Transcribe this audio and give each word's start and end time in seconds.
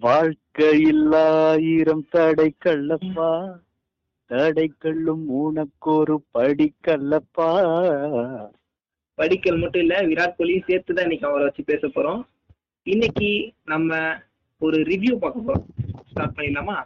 வாழ்க்கையில் 0.00 1.12
ஆயிரம் 1.12 2.06
தடைக்கல்லப்பா. 2.12 3.58
தடைக்கல்லும் 4.28 5.24
உனக்கொரு 5.28 6.16
படிக்கல்லப்பா. 6.34 7.48
படிக்கல் 9.14 9.56
மட்டும் 9.56 9.80
இல்ல 9.80 10.02
விராட் 10.02 10.34
கோலியும் 10.38 10.64
சேர்த்து 10.66 10.94
தான் 10.94 11.02
இன்னைக்கு 11.02 11.26
அவரை 11.26 11.44
வச்சு 11.44 11.64
பேச 11.64 11.86
போறோம். 11.86 12.26
இன்னைக்கு 12.82 13.52
நம்ம 13.64 14.16
ஒரு 14.58 14.78
ரிவ்யூ 14.78 15.16
பார்க்க 15.16 15.52
போறோம். 15.52 15.64
ஸ்டார்ட் 16.06 16.36
பண்ணிடலாமா? 16.36 16.84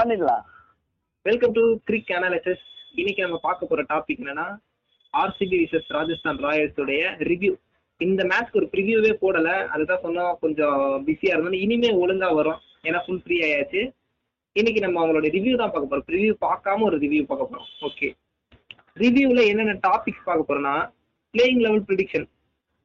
பண்ணிடலாம். 0.00 0.44
வெல்கம் 1.22 1.52
டு 1.52 1.78
கிரிக் 1.90 2.12
அனாலிசிஸ் 2.12 2.64
இன்னைக்கு 2.94 3.22
நம்ம 3.22 3.38
பார்க்க 3.42 3.66
போற 3.66 3.82
டாபிக் 3.82 4.20
என்னன்னா 4.20 4.58
ஆர்சிபி 5.12 5.56
விசஸ் 5.64 5.88
ராஜஸ்தான் 5.88 6.38
ராயல்ஸ் 6.38 6.80
உடைய 6.80 7.16
ரிவ்யூ 7.18 7.54
இந்த 8.00 8.22
மேட்ச்க்கு 8.30 8.60
ஒரு 8.60 8.68
ப்ரிவியூவே 8.74 9.12
போடல. 9.22 9.48
அதுதான் 9.74 10.04
சொன்னோம் 10.04 10.32
கொஞ்சம் 10.44 10.78
பிஸியா 11.06 11.34
இருந்தோம். 11.34 11.60
இனிமே 11.64 11.90
ஒழுங்கா 12.02 12.28
வரும். 12.38 12.60
ஏன்னா 12.88 13.00
ஃபுல் 13.04 13.22
ஃப்ரீ 13.24 13.36
ஆயாச்சு. 13.46 13.82
இன்னைக்கு 14.56 14.80
நம்ம 14.84 15.00
அவங்களோட 15.02 15.28
ரிவ்யூ 15.36 15.54
தான் 15.60 15.72
பார்க்க 15.74 15.90
போறோம். 15.90 16.08
ரிவ்யூ 16.14 16.32
பார்க்காம 16.46 16.84
ஒரு 16.88 16.96
ரிவ்யூ 17.04 17.22
பார்க்க 17.30 17.50
போறோம். 17.50 17.68
ஓகே 17.88 18.08
ரிவ்யூல 19.02 19.42
என்னென்ன 19.50 19.74
டாபிக்ஸ் 19.88 20.26
பார்க்க 20.28 20.48
போறோம்னா 20.48 20.74
பிளேயிங் 21.34 21.62
லெவல் 21.66 21.84
ப்ரிடிக்ஷன் 21.90 22.26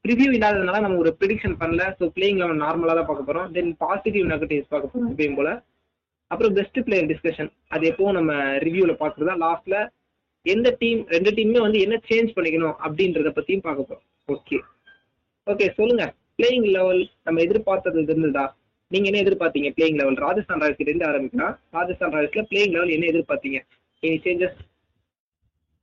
ரிவ்யூ 0.06 0.30
இல்லாததுனால 0.36 0.80
நம்ம 0.84 1.00
ஒரு 1.04 1.12
ப்ரிடிக்ஷன் 1.22 1.58
பண்ணல. 1.62 1.84
ஸோ 2.00 2.06
பிளேயிங் 2.16 2.40
லெவல் 2.42 2.62
நார்மலாக 2.66 2.96
தான் 3.00 3.10
பார்க்க 3.10 3.30
போறோம். 3.30 3.50
தென் 3.58 3.72
பாசிட்டிவ் 3.84 4.30
நெகட்டிவ்ஸ் 4.34 4.72
பார்க்க 4.74 4.92
போறோம். 4.94 5.10
எப்பயும் 5.14 5.38
போல. 5.40 5.52
அப்புறம் 6.32 6.54
பெஸ்ட் 6.58 6.80
பிளேயர் 6.86 7.10
டிஸ்கஷன் 7.12 7.50
அது 7.74 7.84
எப்பவும் 7.92 8.18
நம்ம 8.20 8.32
ரிவ்யூல 8.66 8.94
பாக்குறதா 9.02 9.36
லாஸ்ட்ல 9.44 9.76
எந்த 10.46 10.68
டீம் 10.82 11.02
ரெண்டு 11.16 11.32
டீமுமே 11.38 11.62
வந்து 11.66 11.80
என்ன 11.86 11.96
சேஞ்ச் 12.10 12.34
பண்ணிக்கணும் 12.38 12.76
அப்படின்றத 12.86 13.32
பத்தியும் 13.38 13.66
பார்க்க 13.68 13.90
போறோம். 13.90 14.06
ஓகே 14.36 14.58
ஓகே 15.52 15.68
சொல்லுங்க. 15.80 16.06
பிளேயிங் 16.38 16.66
லெவல் 16.78 17.02
நம்ம 17.24 17.42
எதிர்பார்த்தது 17.42 18.02
இருந்ததா? 18.02 18.46
நீங்க 18.92 19.08
என்ன 19.10 19.22
எதிர்பார்த்தீங்க? 19.26 19.70
பிளேயிங் 19.78 20.00
லெவல் 20.00 20.18
ராஜஸ்தான் 20.26 20.62
ராயல்ஸ் 20.62 20.84
இருந்து 20.86 21.06
ஆரம்பிக்கலாம் 21.06 21.56
ராஜஸ்தான் 21.70 22.14
ராயல்ஸ்ல 22.16 22.44
பிளேயிங் 22.50 22.74
லெவல் 22.76 22.94
என்ன 22.96 23.06
எதிர்பார்த்தீங்க? 23.14 23.60
எனி 24.04 24.18
சேஞ்சஸ் 24.26 24.58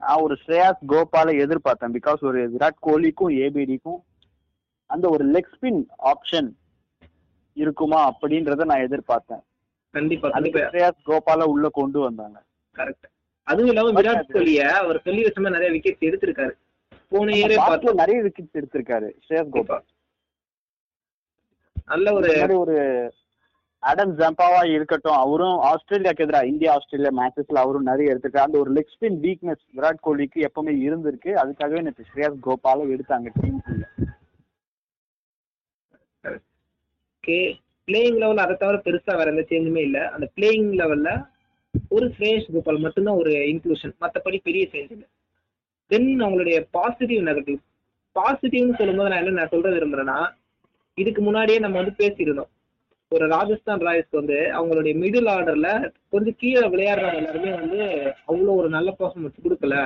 நான் 0.02 0.22
ஒரு 0.26 0.34
ஸ்ரேயாஸ் 0.42 0.80
கோபால 0.92 1.34
எதிர்பார்த்தேன். 1.44 1.94
பிகாஸ் 1.98 2.20
ஒரு 2.20 2.40
விராட் 2.54 2.78
கோலிக்கும் 2.86 3.32
ஏபிடிக்கும் 3.44 4.00
அந்த 4.90 5.08
ஒரு 5.08 5.24
லெக் 5.34 5.50
ஸ்பின் 5.54 5.80
ஆப்ஷன் 6.12 6.50
இருக்குமா 7.56 8.00
அப்படின்றத 8.10 8.64
நான் 8.70 8.84
எதிர்பார்த்தேன். 8.88 9.42
கண்டிப்பா 9.94 10.30
அதுக்கு 10.30 10.60
ஸ்ரேயாஸ் 10.72 11.00
கோபால 11.10 11.42
உள்ள 11.54 11.68
கொண்டு 11.80 12.00
வந்தாங்க. 12.00 12.38
கரெக்ட் 12.76 13.08
அதுவும் 13.42 13.70
இல்லாம 13.72 13.92
விராட் 14.00 14.34
கோலிய 14.36 14.62
அவர் 14.82 15.04
சொல்லி 15.06 15.22
வச்ச 15.22 15.50
நிறைய 15.56 15.70
விக்கெட்ஸ் 15.72 16.06
எடுத்திருக்காரு. 16.08 16.54
போன 17.12 17.34
இயரே 17.38 17.56
பாஸ்ல 17.56 17.68
பார்த்தோம் 17.70 18.00
நிறைய 18.02 18.20
விக்கெட்ஸ் 18.26 18.58
எடுத்திருக்காரு 18.60 19.10
ஸ்ரேயாஸ் 19.24 19.52
கோபால் 19.56 19.84
நல்ல 21.92 22.12
ஒரு 22.18 22.30
ஒரு 22.62 22.76
அடம் 23.82 24.12
ஜம்பாவா 24.18 24.60
இருக்கட்டும் 24.74 25.18
அவரும் 25.22 25.56
ஆஸ்திரேலியாக்கு 25.70 26.24
எதிராக 26.24 26.50
இந்தியா 26.50 26.70
ஆஸ்திரேலியா 26.76 27.10
மேட்சஸ்ல 27.18 27.62
அவரும் 27.64 27.88
நிறைய 27.88 28.12
எடுத்திருக்காரு. 28.12 28.46
அந்த 28.48 28.58
ஒரு 28.62 28.70
லெக் 28.76 28.92
ஸ்பின் 28.94 29.18
வீக்னஸ் 29.24 29.64
விராட் 29.76 30.04
கோலிக்கு 30.06 30.38
எப்பவுமே 30.48 30.72
இருந்திருக்கு. 30.86 31.30
அதுக்காகவே 31.42 31.82
நேற்று 31.86 32.08
ஸ்ரேயாஸ் 32.10 32.38
கோபால 32.46 32.86
எடுத்தாங்க 32.94 33.32
டீமுக்குள்ள 33.36 33.84
ஓகே 37.14 37.38
பிளேயிங் 37.88 38.18
லெவல் 38.22 38.42
அதை 38.44 38.54
தவிர 38.62 38.78
பெருசா 38.86 39.12
வேற 39.18 39.30
எந்த 39.34 39.44
சேஞ்சுமே 39.50 39.82
இல்ல. 39.88 39.98
அந்த 40.14 40.26
பிளேயிங் 40.36 40.72
லெவல்ல 40.80 41.10
ஒரு 41.96 42.06
ஸ்ரேஷ் 42.16 42.48
கோபால் 42.54 42.84
மட்டும்தான் 42.86 43.20
ஒரு 43.22 43.32
இன்க்ளூஷன் 43.52 43.94
மத்தபடி 44.04 44.38
பெரிய 44.48 44.64
சேஞ்ச் 44.72 44.92
இல்லை. 44.96 45.08
தென் 45.90 46.08
அவங்களுடைய 46.24 46.58
பாசிட்டிவ் 46.76 47.22
நெகட்டிவ் 47.28 47.60
பாசிட்டிவ்னு 48.16 48.78
சொல்லும்போது 48.80 49.10
நான் 49.12 49.22
என்ன 49.22 49.38
நான் 49.40 49.52
சொல்ற 49.54 49.70
விரும்புறேன்னா 49.76 50.18
இதுக்கு 50.98 51.20
முன்னாடியே 51.22 51.58
நம்ம 51.64 51.76
வந்து 51.80 51.94
பேசியிருந்தோம். 52.02 52.50
ஒரு 53.12 53.24
ராஜஸ்தான் 53.32 53.82
ராயல்ஸ் 53.86 54.18
வந்து 54.18 54.36
அவங்களுடைய 54.58 54.92
மிடில் 55.02 55.28
ஆர்டர்ல 55.34 55.68
கொஞ்சம் 56.12 56.36
கீழே 56.40 56.66
விளையாடுறவங்க 56.72 57.20
எல்லாருமே 57.22 57.52
வந்து 57.60 57.80
அவ்வளோ 58.30 58.54
ஒரு 58.60 58.68
நல்ல 58.76 58.90
பர்ஃபார்மன்ஸ் 59.00 59.44
கொடுக்கல. 59.44 59.76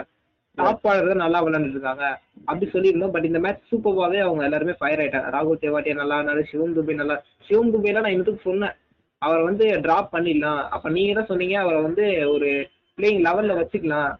டாப் 0.58 0.86
ஆர்டர் 0.90 1.10
தான் 1.10 1.24
நல்லா 1.24 1.40
விளையாண்டுட்டு 1.44 1.78
இருக்காங்க 1.78 2.04
அப்படி 2.48 2.66
சொல்லியிருந்தோம். 2.74 3.12
பட் 3.14 3.28
இந்த 3.30 3.40
மேட்ச் 3.44 3.68
சூப்பர்வாவே 3.70 4.20
அவங்க 4.26 4.42
எல்லாருமே 4.48 4.74
ஃபயர் 4.78 5.02
ஆயிட்டாங்க. 5.02 5.30
ராகுல் 5.36 5.62
தேவாட்டியா 5.64 6.00
நல்லா 6.00 6.18
ஆனாரு 6.20 6.42
சிவம் 6.50 6.76
துபே 6.78 6.96
நல்லா 7.00 7.16
சிவம் 7.48 7.72
துபேலாம் 7.74 8.06
நான் 8.06 8.14
இன்னத்துக்கு 8.14 8.48
சொன்னேன். 8.48 8.74
அவரை 9.22 9.42
வந்து 9.48 9.66
டிராப் 9.84 10.14
பண்ணிடலாம். 10.14 10.62
அப்ப 10.74 10.90
நீங்க 10.96 11.12
தான் 11.18 11.30
சொன்னீங்க? 11.30 11.56
அவரை 11.64 11.78
வந்து 11.82 12.06
ஒரு 12.34 12.50
பிளேயிங் 12.98 13.22
லெவல்ல 13.28 13.58
வச்சுக்கலாம். 13.60 14.10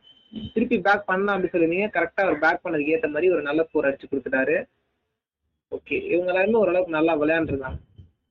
திருப்பி 0.54 0.76
பேக் 0.86 1.08
பண்ணலாம் 1.10 1.34
அப்படி 1.36 1.52
சொல்லியிருந்தீங்க 1.52 1.88
கரெக்டா 1.96 2.24
அவர் 2.26 2.42
பேக் 2.44 2.64
பண்ணதுக்கு 2.64 2.94
ஏத்த 2.96 3.08
மாதிரி 3.14 3.32
ஒரு 3.34 3.42
நல்ல 3.48 3.60
ஸ்கோர் 3.68 3.88
அடிச்சு 3.88 4.10
கொடுத்துட்டாரு. 4.10 4.56
ஓகே 5.76 5.96
இவங்க 6.12 6.30
எல்லாருமே 6.32 6.60
ஓரளவுக்கு 6.62 6.96
நல்லா 6.98 7.14
விளையாண்டுருந்தாங்க 7.22 7.78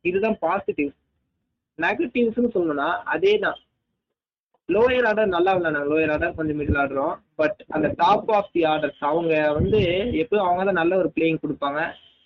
இதுதான் 0.10 0.38
பாசிட்டிவ் 0.46 0.92
நெகட்டிவ்ஸ்னு 1.80 2.54
சொல்லணும்னா 2.54 2.90
அதே 3.14 3.34
தான். 3.46 3.58
லோயர் 4.70 5.08
ஆர்டர் 5.10 5.36
நல்லா 5.36 5.52
விளையாடுறாங்க. 5.56 5.90
லோயர் 5.92 6.12
ஆர்டர் 6.14 6.38
கொஞ்சம் 6.38 6.58
மிடில் 6.60 6.80
ஆடுறோம் 6.84 7.14
பட் 7.42 7.60
அந்த 7.76 7.88
டாப் 8.02 8.32
ஆஃப் 8.38 8.52
தி 8.56 8.62
ஆர்டர்ஸ் 8.72 9.04
அவங்க 9.10 9.34
வந்து 9.60 9.80
எப்பவும் 10.22 10.48
அவங்க 10.48 10.64
தான் 10.70 10.80
நல்ல 10.82 10.98
ஒரு 11.02 11.10
பிளேயிங் 11.16 11.42
கொடுப்பாங்க. 11.44 11.82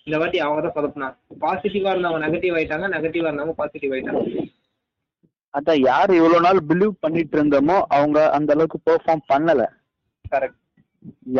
இந்த 0.07 0.17
வாட்டி 0.21 0.39
அவங்க 0.45 0.61
தான் 0.65 0.75
சொதப்பினாங்க. 0.77 1.15
பாசிட்டிவா 1.43 1.91
இருந்தவங்க 1.93 2.21
நெகட்டிவ் 2.25 2.55
ஆயிட்டாங்க. 2.59 2.87
நெகட்டிவா 2.95 3.29
இருந்தவங்க 3.29 3.55
பாசிட்டிவ் 3.61 3.93
ஆயிட்டாங்க. 3.95 4.23
அதான் 5.53 5.79
யார் 5.89 6.11
இவ்வளவு 6.17 6.45
நாள் 6.45 6.59
பிலீவ் 6.69 6.95
பண்ணிட்டு 7.03 7.35
இருந்தோமோ 7.37 7.77
அவங்க 7.97 8.19
அந்த 8.37 8.53
அளவுக்கு 8.55 8.79
பெர்ஃபார்ம் 8.89 9.23
பண்ணல. 9.31 9.61
கரெக்ட் 10.33 10.59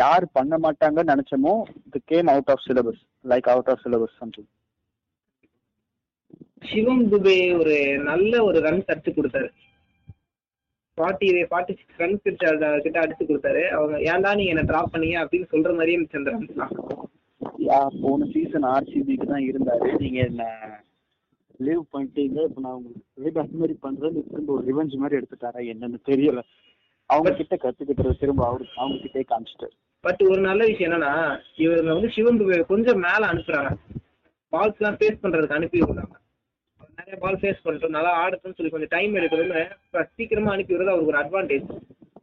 யார் 0.00 0.24
பண்ண 0.36 0.54
மாட்டாங்கன்னு 0.64 1.12
நினைச்சோமோ 1.12 1.54
இது 1.86 1.98
game 2.12 2.30
out 2.32 2.50
of 2.54 2.64
syllabus 2.68 3.00
like 3.32 3.48
out 3.52 3.70
of 3.72 3.82
syllabus 3.84 4.18
something 4.22 4.50
Shivam 6.70 7.04
Dube 7.12 7.36
ஒரு 7.60 7.76
நல்ல 8.10 8.32
ஒரு 8.48 8.58
ரன்ஸ் 8.66 8.90
அடிச்சு 8.92 9.12
கொடுத்தாரு. 9.16 9.48
ஃபார்ட்டி 10.98 11.28
ஃபார்ட்டி 11.50 11.74
சிக்ஸ் 11.78 12.00
ரன்ஸ் 12.02 12.22
கிட்ட 12.84 12.98
அடிச்சு 13.02 13.24
கொடுத்தாரு. 13.30 13.62
அவங்க 13.76 13.96
ஏன்டா 14.10 14.32
நீங்க 14.38 14.54
என்ன 14.54 14.66
டிராப் 14.70 14.92
பண்ணீங்க 14.94 15.16
அப்படின்னு 15.22 15.50
சொல்ற 15.52 15.70
மாதிரியே 15.78 15.96
இருந்துச்சு 15.96 16.20
அந்த 16.20 16.34
ரன்ஸ் 16.34 18.00
போன 18.02 18.26
சீசன் 18.34 18.66
ஆர்சிபிக்கு 18.74 19.26
தான் 19.32 19.46
இருந்தாரு. 19.50 19.88
நீங்க 20.02 20.18
என்ன 20.30 20.44
லீவ் 21.66 21.84
பண்ணிட்டீங்க 21.94 22.38
இப்போ 22.48 22.60
நான் 22.64 22.76
உங்களுக்கு 22.78 23.42
அந்த 23.44 23.56
மாதிரி 23.60 23.74
பண்றது 23.86 24.18
திரும்ப 24.30 24.52
ஒரு 24.56 24.64
ரிவெஞ்ச் 24.70 25.00
மாதிரி 25.02 25.18
எடுத்துட்டாரா 25.20 25.60
என்னன்னு 25.72 26.00
தெரியல. 26.10 26.42
அவங்க 27.10 27.30
கிட்ட 27.38 27.54
கத்துக்கிட்டது 27.62 28.20
திரும்ப 28.22 28.42
அவரு 28.48 28.64
அவங்க 28.80 28.98
கிட்டே 29.04 29.22
காமிச்சிட்டாரு. 29.30 29.74
பட் 30.04 30.22
ஒரு 30.30 30.40
நல்ல 30.48 30.62
விஷயம் 30.70 30.88
என்னன்னா 30.88 31.12
இவங்க 31.64 31.92
வந்து 31.96 32.40
துபே 32.42 32.58
கொஞ்சம் 32.72 33.02
மேல 33.06 33.22
அனுப்புறாங்க. 33.32 33.72
பால்ஸ் 34.52 34.80
எல்லாம் 34.80 34.98
ஃபேஸ் 35.00 35.22
பண்றதுக்கு 35.24 35.58
அனுப்பி 35.58 35.80
விடுறாங்க. 35.82 36.16
நிறைய 36.98 37.16
பால் 37.22 37.38
ஃபேஸ் 37.42 37.62
பண்ணிட்டோம் 37.64 37.94
நல்லா 37.96 38.10
ஆடுறதுன்னு 38.22 38.56
சொல்லி 38.56 38.72
கொஞ்சம் 38.72 38.92
டைம் 38.94 39.16
எடுக்கிறதுன்னு 39.18 39.62
சீக்கிரமா 40.16 40.52
அனுப்பி 40.54 40.74
விடுறது 40.74 40.92
அவருக்கு 40.94 41.12
ஒரு 41.12 41.20
அட்வான்டேஜ் 41.22 41.68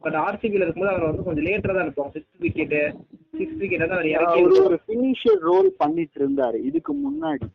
பட் 0.04 0.16
ஆர்சிபியில் 0.26 0.64
இருக்கும்போது 0.64 0.92
அவர் 0.92 1.08
வந்து 1.08 1.24
கொஞ்சம் 1.24 1.46
லேட்டரா 1.48 1.74
தான் 1.76 1.84
அனுப்புவாங்க. 1.84 2.12
சிக்ஸ் 2.16 2.42
விக்கெட்டு 2.44 2.80
சிக்ஸ் 3.38 3.58
விக்கெட்டை 3.62 3.86
தான் 3.88 3.98
அவர் 3.98 4.12
இறக்கி. 4.14 4.44
ஒரு 4.66 4.78
ஃபினிஷர் 4.84 5.40
ரோல் 5.48 5.68
பண்ணிட்டு 5.82 6.18
இருந்தாரு. 6.22 6.58
இதுக்கு 6.68 6.92
முன்னாடி. 7.06 7.48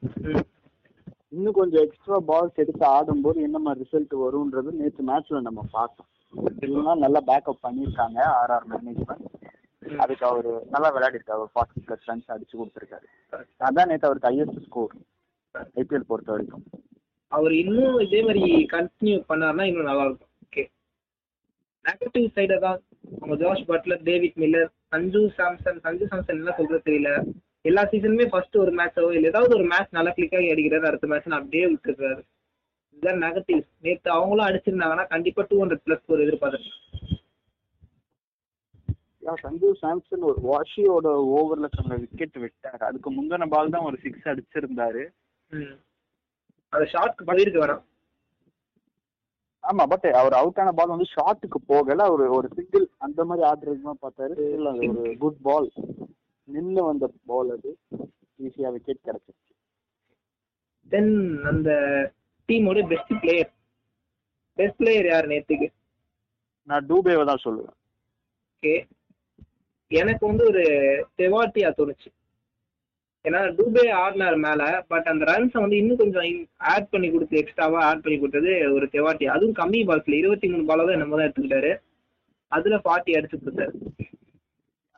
இன்னும் 1.36 1.58
கொஞ்சம் 1.60 1.84
எக்ஸ்ட்ரா 1.86 2.18
பால்ஸ் 2.30 2.62
எடுத்து 2.64 2.86
ஆடும்போது 2.96 3.40
என்ன 3.48 3.58
மாதிரி 3.66 3.84
ரிசல்ட் 3.84 4.14
வரும்ன்றது 4.26 4.72
நேற்று 4.82 5.04
மேட்ச்ல 5.10 5.42
நம்ம 5.48 5.62
பார்த்தோம். 5.78 6.10
இல்லைன்னா 6.66 6.94
நல்லா 7.04 7.22
பேக்கப் 7.30 7.64
பண்ணியிருக்காங்க 7.66 8.20
ஆர்ஆர் 8.40 8.68
மேனேஜ்மெண்ட் 8.74 9.34
அதுக்கு 10.04 10.26
அவரு 10.30 10.52
நல்லா 10.74 10.90
விளையாடிருக்காரு. 10.96 11.44
ஒரு 11.44 11.52
ஃபார்ட்டி 11.56 11.82
பிளஸ் 11.88 12.08
ரன்ஸ் 12.10 12.32
அடிச்சு 12.36 12.56
கொடுத்துருக்காரு. 12.60 13.08
அதான் 13.68 13.90
நேற்று 13.92 14.08
அவருக்கு 14.10 14.30
ஹையஸ்ட் 14.30 14.66
ஸ்கோர் 14.68 14.94
ஐபிஎல் 15.82 16.10
பொறுத்த 16.12 16.32
வரைக்கும். 16.36 16.64
அவர் 17.32 17.54
இன்னும் 17.64 17.98
இதே 18.06 18.22
மாதிரி 18.28 18.44
கண்டினியூ 18.76 19.18
பண்ணாருன்னா 19.30 19.66
இன்னும் 19.70 19.90
நல்லா 19.90 20.06
இருக்கும். 20.08 20.32
ஓகே 20.46 20.64
நெகட்டிவ் 21.86 22.28
சைடை 22.38 22.58
தான். 22.68 22.80
அவங்க 23.22 23.36
Jos 23.44 23.66
Buttler 23.72 24.06
David 24.10 24.38
Miller 24.44 24.70
Sanju 24.94 25.22
Samson 25.40 25.82
Sanju 25.88 26.06
Samson 26.12 26.40
என்ன 26.42 26.56
சொல்றது 26.60 26.86
தெரியல. 26.90 27.12
எல்லா 27.66 27.84
சீசனுமே 27.84 28.26
ஃபர்ஸ்ட் 28.30 28.58
ஒரு 28.58 28.72
மேட்சோ 28.76 29.12
இல்லை 29.12 29.30
ஏதாவது 29.30 29.56
ஒரு 29.56 29.64
மேட்ச் 29.64 29.92
நல்லா 29.92 30.12
கிளிக் 30.12 30.36
ஆகி 30.36 30.52
அடிக்கிறாரு 30.54 30.88
அடுத்த 30.88 31.08
மேட்ச் 31.08 31.30
அப்படியே 31.32 31.66
விட்டுறாரு 31.66 32.22
இதுதான் 32.98 33.22
நெகட்டிவ் 33.22 33.62
நேற்று 33.82 34.12
அவங்களும் 34.12 34.48
அடிச்சிருந்தாங்கன்னா 34.48 35.08
கண்டிப்பா 35.08 35.46
டூ 35.50 35.58
ஹண்ட்ரட் 35.64 35.84
பிளஸ் 35.86 36.04
ஸ்கோர் 36.04 36.24
எதிர்பார்த்துருக்கேன் 36.26 36.82
யா, 39.24 39.34
சஞ்சு 39.44 39.70
சாம்சன் 39.82 40.26
ஒரு 40.30 40.40
வாஷியோட 40.44 41.08
ஓவர்ல 41.36 41.68
சொன்ன 41.76 41.96
விக்கெட் 41.96 42.38
விட்டாரு. 42.38 42.84
அதுக்கு 42.84 43.10
முந்தின 43.14 43.48
பால் 43.48 43.70
தான் 43.70 43.84
ஒரு 43.84 43.98
சிக்ஸ் 44.04 44.28
அடிச்சிருந்தாரு. 44.28 45.04
ம். 45.52 45.74
அந்த 46.74 46.86
ஷார்ட்க்கு 46.94 47.28
போயிருக்கு 47.28 47.64
வேணாம். 47.64 47.84
ஆமா 49.64 49.84
பட் 49.86 50.06
அவர் 50.12 50.34
அவுட் 50.34 50.60
ஆன 50.60 50.72
பால் 50.72 50.88
வந்து 50.88 51.08
ஷாட்டுக்கு 51.16 51.60
போகல. 51.68 52.12
ஒரு 52.12 52.26
ஒரு 52.32 52.48
சிங்கிள் 52.56 52.88
அந்த 52.98 53.26
மாதிரி 53.26 53.48
ஆடுறதுமா 53.48 53.94
பார்த்தாரு. 54.02 54.36
அது 54.68 54.90
ஒரு 54.94 55.16
குட் 55.18 55.42
பால் 55.42 55.70
நின்னு 56.48 56.82
வந்த 56.90 57.06
பால் 57.30 57.52
அது 57.56 57.72
ஈஸியா 58.46 58.70
விக்கெட் 58.76 59.06
கிடைச்சிருச்சு. 59.08 59.54
தென் 60.92 61.14
அந்த 61.52 61.70
டீமோட 62.50 62.80
பெஸ்ட் 62.92 63.14
பிளேயர் 63.24 63.52
பெஸ்ட் 64.58 64.80
பிளேயர் 64.82 65.08
யார் 65.12 65.32
நேத்துக்கு? 65.32 65.68
நான் 66.68 66.86
டூபேவை 66.90 67.24
தான் 67.30 67.44
சொல்லுவேன். 67.46 67.78
ஓகே 68.54 68.76
எனக்கு 69.92 70.24
வந்து 70.30 70.44
ஒரு 70.52 70.64
தெவாட்டியா 71.22 71.70
தோணுச்சு. 71.80 72.10
ஏன்னா 73.26 73.40
டூபே 73.58 73.84
ஆடினார் 74.04 74.38
மேல 74.46 74.62
பட் 74.92 75.08
அந்த 75.12 75.24
ரன்ஸை 75.30 75.60
வந்து 75.64 75.78
இன்னும் 75.82 76.02
கொஞ்சம் 76.02 76.26
ஆட் 76.74 76.92
பண்ணி 76.94 77.08
கொடுத்து 77.12 77.40
எக்ஸ்ட்ராவா 77.42 77.80
ஆட் 77.90 78.04
பண்ணி 78.04 78.18
கொடுத்தது 78.20 78.52
ஒரு 78.76 78.88
தெவாட்டி 78.96 79.26
அதுவும் 79.36 79.58
கம்மி 79.62 79.80
பால்ஸ்ல 79.90 80.20
இருபத்தி 80.22 80.48
மூணு 80.52 80.66
பால 80.70 80.86
தான் 80.88 80.98
என்னமோ 80.98 81.18
தான் 81.18 81.28
எடுத்துக்கிட்டாரு. 81.28 81.72
அதுல 82.52 82.78
ஃபார்ட்டி 82.84 83.16
அடிச்சு 83.18 83.38
கொடுத்தாரு. 83.38 83.74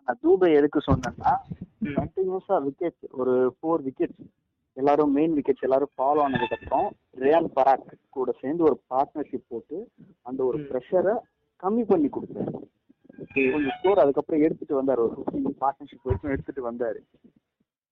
நான் 0.08 0.20
தூபை 0.24 0.54
எதுக்கு 0.54 0.82
சொன்னேன்னா. 0.88 1.36
கண்டினியூஸா 1.84 2.64
விக்கெட் 2.64 2.94
ஒரு 3.12 3.56
ஃபோர் 3.62 3.82
விக்கெட்ஸ் 3.88 4.26
எல்லாரும் 4.74 5.12
மெயின் 5.12 5.42
விக்கெட்ஸ் 5.42 5.62
எல்லாரும் 5.62 5.90
ஃபாலோ 5.92 6.20
ஆனதுக்கு 6.20 6.58
அப்புறம் 6.62 6.96
ரியான் 7.20 7.48
பராக் 7.56 7.94
கூட 8.10 8.32
சேர்ந்து 8.42 8.64
ஒரு 8.64 8.82
பார்ட்னர்ஷிப் 8.90 9.46
போட்டு 9.48 9.92
அந்த 10.22 10.44
ஒரு. 10.44 10.58
ப்ரெஷரை 10.58 11.16
கம்மி 11.64 11.84
பண்ணி 11.84 12.08
கொடுத்தாரு. 12.08 12.52
கொஞ்சம் 13.34 13.72
ஸ்கோர் 13.80 14.00
அதுக்கப்புறம் 14.00 14.42
எடுத்துட்டு 14.42 14.84
வந்தாரு. 14.84 14.98
ஒரு 14.98 15.24
ஃபிஃப்டீன் 15.26 15.56
பார்ட்னர்ஷிப் 15.62 16.04
வரைக்கும் 16.04 16.32
எடுத்துட்டு 16.32 16.72
வந்தாரு. 16.72 17.00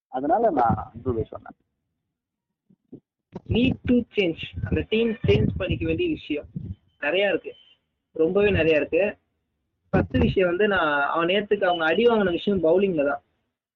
அதனால 0.08 0.52
நான் 0.52 0.92
தூபை 1.06 1.24
சொன்னேன். 1.24 1.58
நீட் 3.50 3.80
டு 3.84 3.96
சேஞ்ச் 4.16 4.44
அந்த 4.64 4.86
டீம் 4.90 5.16
சேஞ்ச் 5.28 5.48
பண்ணிக்க 5.58 5.86
வேண்டிய 5.86 6.10
விஷயம். 6.10 6.46
நிறைய 7.00 7.30
இருக்கு. 7.30 7.54
ரொம்பவே 8.12 8.50
நிறைய 8.50 8.76
இருக்கு. 8.76 9.18
ஃபர்ஸ்ட் 9.96 10.18
விஷயம் 10.24 10.50
வந்து 10.52 10.66
நான் 10.74 10.94
அவன் 11.14 11.30
நேத்துக்கு 11.32 11.66
அவங்க 11.70 11.84
அடி 11.86 12.04
வாங்கின 12.08 12.32
விஷயம் 12.32 12.64
பவுலிங்ல 12.66 13.04
தான். 13.10 13.22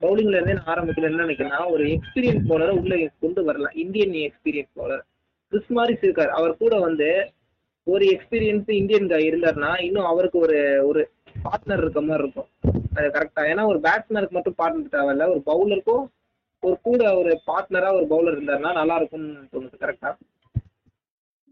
பவுலிங்ல 0.01 0.38
இருந்தே 0.38 0.56
நான் 0.57 0.71
ஆரம்பிக்கல 0.74 1.10
என்ன 1.10 1.24
நினைக்கிறேன்னா 1.25 1.62
ஒரு 1.74 1.83
எக்ஸ்பீரியன்ஸ் 1.95 2.48
பவுலரை 2.50 2.74
உள்ள 2.81 2.95
கொண்டு 3.24 3.42
வரலாம். 3.48 3.75
Indian 3.83 4.16
experience 4.27 4.71
bowler 4.80 5.04
Chris 5.51 5.71
Morris 5.77 6.06
இருக்கார். 6.07 6.31
அவர் 6.39 6.54
கூட 6.57 6.74
வந்து 6.80 7.10
ஒரு 7.88 8.06
எக்ஸ்பீரியன்ஸ் 8.16 8.69
இந்தியன் 8.80 9.10
guy 9.12 9.21
இருந்தாருன்னா 9.30 9.71
இன்னும் 9.88 10.10
அவருக்கு 10.12 10.38
ஒரு 10.39 10.57
ஒரு 10.89 11.01
பார்ட்னர் 11.45 11.81
இருக்க 11.83 12.01
மாதிரி 12.01 12.24
இருக்கும். 12.24 12.50
அது 12.98 13.07
கரெக்டா 13.15 13.44
ஏன்னா 13.51 13.63
ஒரு 13.72 13.80
பேட்ஸ்மேனுக்கு 13.86 14.38
மட்டும் 14.38 14.57
பார்ட்னர் 14.62 14.94
தேவையில்ல 14.95 15.27
ஒரு 15.33 15.42
பவுலருக்கும் 15.51 16.04
ஒரு 16.63 16.77
கூட 16.88 17.01
ஒரு 17.22 17.31
பார்ட்னரா 17.50 17.89
ஒரு 17.98 18.07
பவுலர் 18.13 18.38
இருந்தாருன்னா 18.38 18.74
நல்லா 18.80 18.95
இருக்கும்னு 18.95 19.50
தோணுது. 19.54 19.77
கரெக்டா 19.86 20.12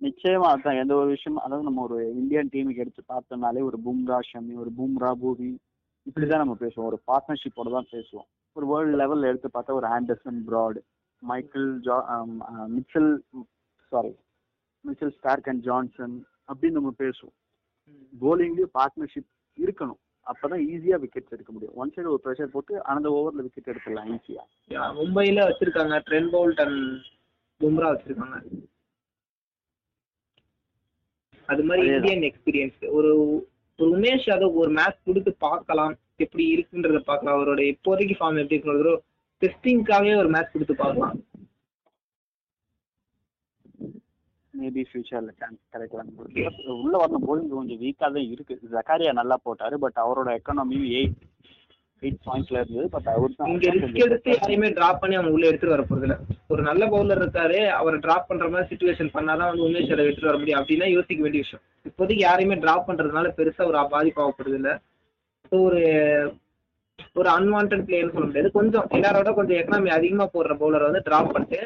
நிச்சயமா 0.01 0.47
அதான். 0.53 0.79
எந்த 0.81 0.93
ஒரு 1.01 1.09
விஷயம் 1.15 1.37
அதாவது 1.45 1.67
நம்ம 1.67 1.83
ஒரு 1.87 1.97
இந்தியன் 2.19 2.51
டீமுக்கு 2.53 2.83
எடுத்து 2.83 3.01
பார்த்தோம்னாலே 3.13 3.61
ஒரு 3.69 3.77
பும்ரா 3.85 4.19
ஷமி 4.29 4.53
ஒரு 4.63 4.71
பும்ரா 4.79 5.11
பூவி 5.21 5.49
இப்படிதான் 6.07 6.43
நம்ம 6.43 6.55
பேசுவோம். 6.59 6.89
ஒரு 6.91 6.99
பார்ட்னர்ஷிப்போட 7.09 7.71
தான் 7.75 7.91
பேசுவோம். 7.95 8.27
ஒரு 8.55 8.65
வேர்ல்டு 8.71 8.99
லெவல்ல 9.01 9.31
எடுத்து 9.31 9.49
பார்த்தா 9.55 9.77
ஒரு 9.79 9.87
Anderson 9.95 10.39
Broad 10.49 10.79
Michael 11.23 11.69
Jha 11.87 11.97
Mitchell 12.75 13.11
sorry 13.91 14.13
Mitchell 14.85 15.13
Starc 15.17 15.49
and 15.51 15.63
Johnson 15.67 16.15
அப்படின்னு 16.49 16.77
நம்ம 16.79 16.93
பேசுவோம். 17.03 17.35
போலிங்லயும் 18.23 18.75
பார்ட்னர்ஷிப் 18.79 19.29
இருக்கணும். 19.57 19.99
அப்பதான் 20.27 20.63
ஈஸியா 20.71 20.97
விக்கெட்ஸ் 21.03 21.35
எடுக்க 21.35 21.51
முடியும். 21.55 21.75
ஒன் 21.81 21.91
சைடு 21.95 22.09
ஒரு 22.13 22.21
ப்ரெஷர் 22.23 22.53
போட்டு 22.55 22.73
அந்த 22.93 23.09
ஓவர்ல 23.17 23.43
விக்கெட் 23.45 23.71
எடுத்துடலாம் 23.73 24.09
ஈஸியா 24.15 24.43
மும்பைல 24.99 25.45
வச்சிருக்காங்க 25.49 25.97
ட்ரென் 26.07 26.31
போல்ட் 26.33 26.63
அண்ட் 26.65 26.81
பும்ரா 27.61 27.89
வச்சிருக்காங்க. 27.93 28.37
அது 31.51 31.63
மாதிரி. 31.67 31.87
இந்தியன் 31.95 32.25
எக்ஸ்பீரியன்ஸ் 32.29 32.81
ஒரு 32.97 33.11
ஒரு 33.79 33.89
உமேஷ் 33.97 34.27
யாதவ் 34.29 34.59
ஒரு 34.61 34.71
மேட்ச் 34.77 35.07
கொடுத்து 35.07 35.31
பார்க்கலாம் 35.45 35.93
எப்படி 36.23 36.45
இருக்குன்றத 36.55 36.99
பார்க்கலாம். 37.09 37.35
அவரோட 37.37 37.61
இப்போதைக்கு 37.73 38.15
ஃபார்ம் 38.19 38.39
எப்படி 38.43 38.57
இருக்கிறதோ 38.57 38.95
டெஸ்டிங்காகவே 39.41 40.13
ஒரு 40.21 40.29
மேட்ச் 40.35 40.53
கொடுத்து 40.53 40.75
பார்க்கலாம். 40.83 41.17
மேபி 44.53 44.83
ஃபியூச்சர்ல 44.89 45.31
சான்ஸ் 45.41 45.59
கிடைக்கலாம். 45.73 46.11
உள்ள 46.83 46.93
வரணும் 47.01 47.27
போலிங் 47.27 47.51
கொஞ்சம் 47.57 47.81
வீக்கா 47.83 48.07
தான் 48.15 48.29
இருக்கு. 48.33 48.55
ஜக்காரியா 48.75 49.11
நல்லா 49.19 49.35
போட்டாரு 49.47 49.75
பட் 49.83 49.99
அவரோட 50.05 50.29
எக்கனாமி 50.39 50.79
எயிட் 50.99 51.19
எயிட் 52.03 52.19
பாயிண்ட்ல 52.25 52.57
இருந்தது 52.61 52.87
பட் 52.93 53.07
அவர் 53.11 53.37
தான் 53.37 53.49
இங்க 53.51 53.69
ரிஸ்க் 53.75 54.01
எடுத்து 54.05 54.33
யாரையுமே 54.33 54.69
டிராப் 54.75 54.99
பண்ணி 55.01 55.15
அவங்க 55.17 55.35
உள்ள 55.35 55.49
எடுத்துட்டு 55.49 55.75
வர 55.75 55.83
போறது 55.83 56.05
இல்ல 56.07 56.15
ஒரு 56.47 56.61
நல்ல 56.67 56.83
பவுலர் 56.91 57.21
இருக்காரு 57.21 57.59
அவரை 57.77 57.97
டிராப் 58.03 58.27
பண்ற 58.29 58.47
மாதிரி 58.49 58.69
சுச்சுவேஷன் 58.71 59.13
பண்ணாதான் 59.15 59.49
வந்து 59.51 59.67
உமேஷ் 59.67 59.89
யாதவ் 59.89 60.05
எடுத்துட்டு 60.05 60.31
வர 60.31 60.39
முடியும் 60.39 60.59
அப்படின்னா 60.59 60.89
யோசிக்க 60.93 61.21
வேண்டிய 61.21 61.43
விஷயம். 61.45 61.63
இப்போதைக்கு 61.85 62.23
யாரையுமே 62.23 62.57
டிராப் 62.63 62.87
பண்றதுனால 62.89 63.31
பெருசா 63.37 63.67
ஒரு 63.71 63.81
பாதிப்பு 63.95 64.23
ஆகப்படுது 64.23 64.59
இல்ல 64.61 64.71
ஸோ 65.51 65.57
ஒரு 65.67 65.81
ஒரு 67.15 67.29
அன்வான்ட் 67.29 67.73
பிளேயர்னு 67.87 68.13
சொல்ல 68.13 68.27
முடியாது. 68.27 68.49
கொஞ்சம் 68.51 68.87
எல்லாரோட 68.97 69.29
கொஞ்சம் 69.35 69.59
எக்கனாமி 69.59 69.89
அதிகமா 69.95 70.25
போடுற 70.33 70.53
பவுலரை 70.61 70.87
வந்து 70.89 71.05
டிராப் 71.05 71.33
பண்ணிட்டு 71.33 71.59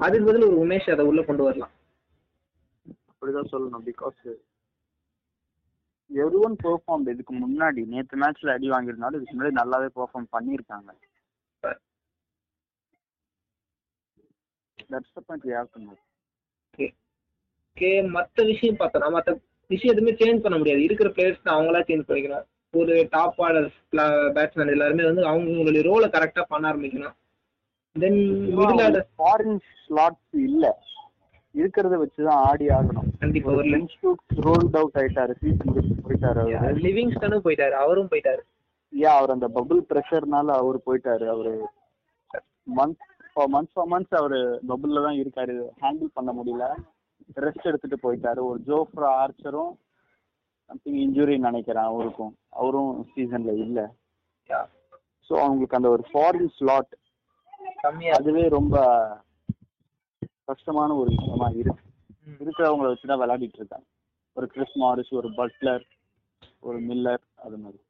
அதுக்கு 0.00 0.28
பதில் 0.28 0.48
ஒரு 0.48 0.58
உமேஷ் 0.64 0.90
அதை 0.94 1.04
உள்ள 1.10 1.22
கொண்டு 1.22 1.46
வரலாம். 1.46 1.72
அப்படிதான் 3.12 3.52
சொல்லணும் 3.52 3.86
பிகாஸ் 3.86 4.18
எவ்ரி 6.10 6.38
ஒன் 6.46 6.56
பெர்ஃபார்ம் 6.64 7.06
இதுக்கு 7.12 7.34
முன்னாடி 7.42 7.82
நேத்து 7.92 8.20
மேட்ச்ல 8.22 8.54
அடி 8.56 8.68
வாங்கியிருந்தாலும் 8.74 9.18
இதுக்கு 9.18 9.36
முன்னாடி 9.36 9.58
நல்லாவே 9.60 9.88
பெர்ஃபார்ம் 9.98 10.32
பண்ணியிருக்காங்க. 10.36 10.90
That's 14.92 15.14
the 15.16 15.22
point 15.26 15.46
we 15.48 15.54
have 15.58 15.70
to 15.74 15.80
know 15.86 15.94
okay 17.76 17.92
மத்த 18.16 18.44
விஷயம் 18.50 18.80
பார்த்தோம்னா 18.80 19.08
மத்த 19.14 19.30
விஷயம் 19.70 19.92
எதுவுமே 19.94 20.12
சேஞ்ச் 20.20 20.44
பண்ண 20.44 20.56
முடியாது. 20.58 20.82
இருக்கிற 20.88 21.08
பிளேயர்ஸ் 21.14 21.54
அவங்களா 21.54 21.80
சேஞ்ச் 21.88 22.08
பண்ணிக்கணும். 22.08 22.44
ஒரு 22.74 22.94
டாப் 23.14 23.40
ஆர்டர் 23.46 23.68
பேட்ஸ்மேன் 24.36 24.72
எல்லாருமே 24.74 25.04
வந்து 25.10 25.22
அவங்களுடைய 25.32 25.82
ரோலை 25.88 26.08
கரெக்டா 26.16 26.42
பண்ண 26.52 26.70
ஆரம்பிக்கணும். 26.72 27.16
Then 27.96 28.20
middle 28.58 28.82
order 28.86 29.08
foreign 29.18 29.58
slots 29.82 30.36
இல்ல. 30.48 30.64
இருக்கிறத 31.54 31.96
வச்சுதான் 32.02 32.42
ஆடி 32.48 32.66
ஆகணும். 32.76 33.08
ரோல்ட் 34.46 34.76
அவுட் 34.80 34.98
ஆயிட்டாரு 35.02 35.34
சீசன் 35.42 35.74
போயிட்டாரு 36.06 36.44
லிவிங்ஸ்டனும் 36.86 37.44
போயிட்டாரு 37.46 37.76
அவரும் 37.82 38.10
போயிட்டாரு. 38.12 38.42
ஏன் 38.92 39.16
அவர் 39.18 39.34
அந்த 39.36 39.46
பபுள் 39.56 39.80
ப்ரெஷர்னால 39.90 40.56
அவர் 40.60 40.78
போயிட்டாரு 40.86 41.26
அவரு 41.34 41.54
மந்த் 42.78 43.02
மந்த்ஸ் 43.54 43.74
ஃபார் 43.76 43.88
மந்த்ஸ் 43.92 44.16
அவரு 44.18 44.38
பபுள்ல 44.68 45.02
தான் 45.06 45.20
இருக்காரு. 45.22 45.54
ஹேண்டில் 45.82 46.16
பண்ண 46.18 46.30
முடியல. 46.32 46.66
ரெஸ்ட் 47.44 47.68
எடுத்துட்டு 47.70 47.98
போயிட்டாரு. 48.04 48.40
ஒரு 48.50 48.58
ஜோஃப்ரா 48.68 49.08
ஆர்ச்சரும் 49.22 49.72
சம்திங் 50.70 51.00
இன்ஜுரி 51.04 51.34
நினைக்கிறேன் 51.46 51.88
அவருக்கும். 51.90 52.32
அவரும் 52.60 52.92
சீசன்ல 53.14 53.54
இல்ல. 53.64 53.80
ஸோ 55.30 55.32
அவங்களுக்கு 55.44 55.78
அந்த 55.78 55.90
ஒரு 55.96 56.04
ஃபாரின் 56.10 56.52
ஸ்லாட் 56.58 56.94
அதுவே 58.18 58.44
ரொம்ப 58.56 58.76
கஷ்டமான 60.48 60.94
ஒரு 61.00 61.10
விஷயமா 61.16 61.48
இருக்கு. 61.60 61.82
இருக்கிறவங்கள 62.44 62.88
வச்சு 62.90 63.06
தான் 63.10 63.22
விளையாடிட்டு 63.22 63.60
இருக்காங்க. 63.60 63.86
ஒரு 64.36 64.46
கிறிஸ் 64.54 64.76
மாரிஸ் 64.82 65.12
ஒரு 65.18 65.28
பட்லர் 65.38 65.84
ஒரு 66.68 66.78
மில்லர் 66.88 67.24
அது 67.44 67.56
மாதிரி. 67.64 67.80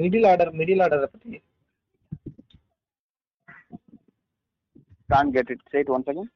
மிடில் 0.00 0.26
ஆர்டர் 0.30 0.50
மிடில் 0.60 0.82
ஆர்டரை 0.84 1.08
பத்தி. 1.12 1.40
Can 5.12 5.32
get 5.36 5.50
it 5.54 5.66
said 5.72 5.92
one 5.96 6.06
second 6.08 6.30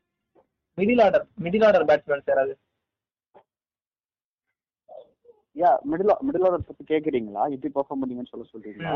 middle 0.78 1.02
order 1.04 1.24
middle 1.44 1.64
order 1.66 1.88
batsman 1.90 2.26
sir 2.28 2.42
அது. 2.44 2.54
யா 5.60 5.70
மிடில் 5.90 6.12
மிடில் 6.26 6.46
ஆர்டர் 6.48 6.68
பத்தி 6.68 6.84
கேக்குறீங்களா? 6.92 7.42
எப்படி 7.54 7.70
பெர்ஃபார்ம் 7.76 8.00
பண்ணீங்கன்னு 8.02 8.32
சொல்ல 8.32 8.46
சொல்றீங்களா? 8.52 8.92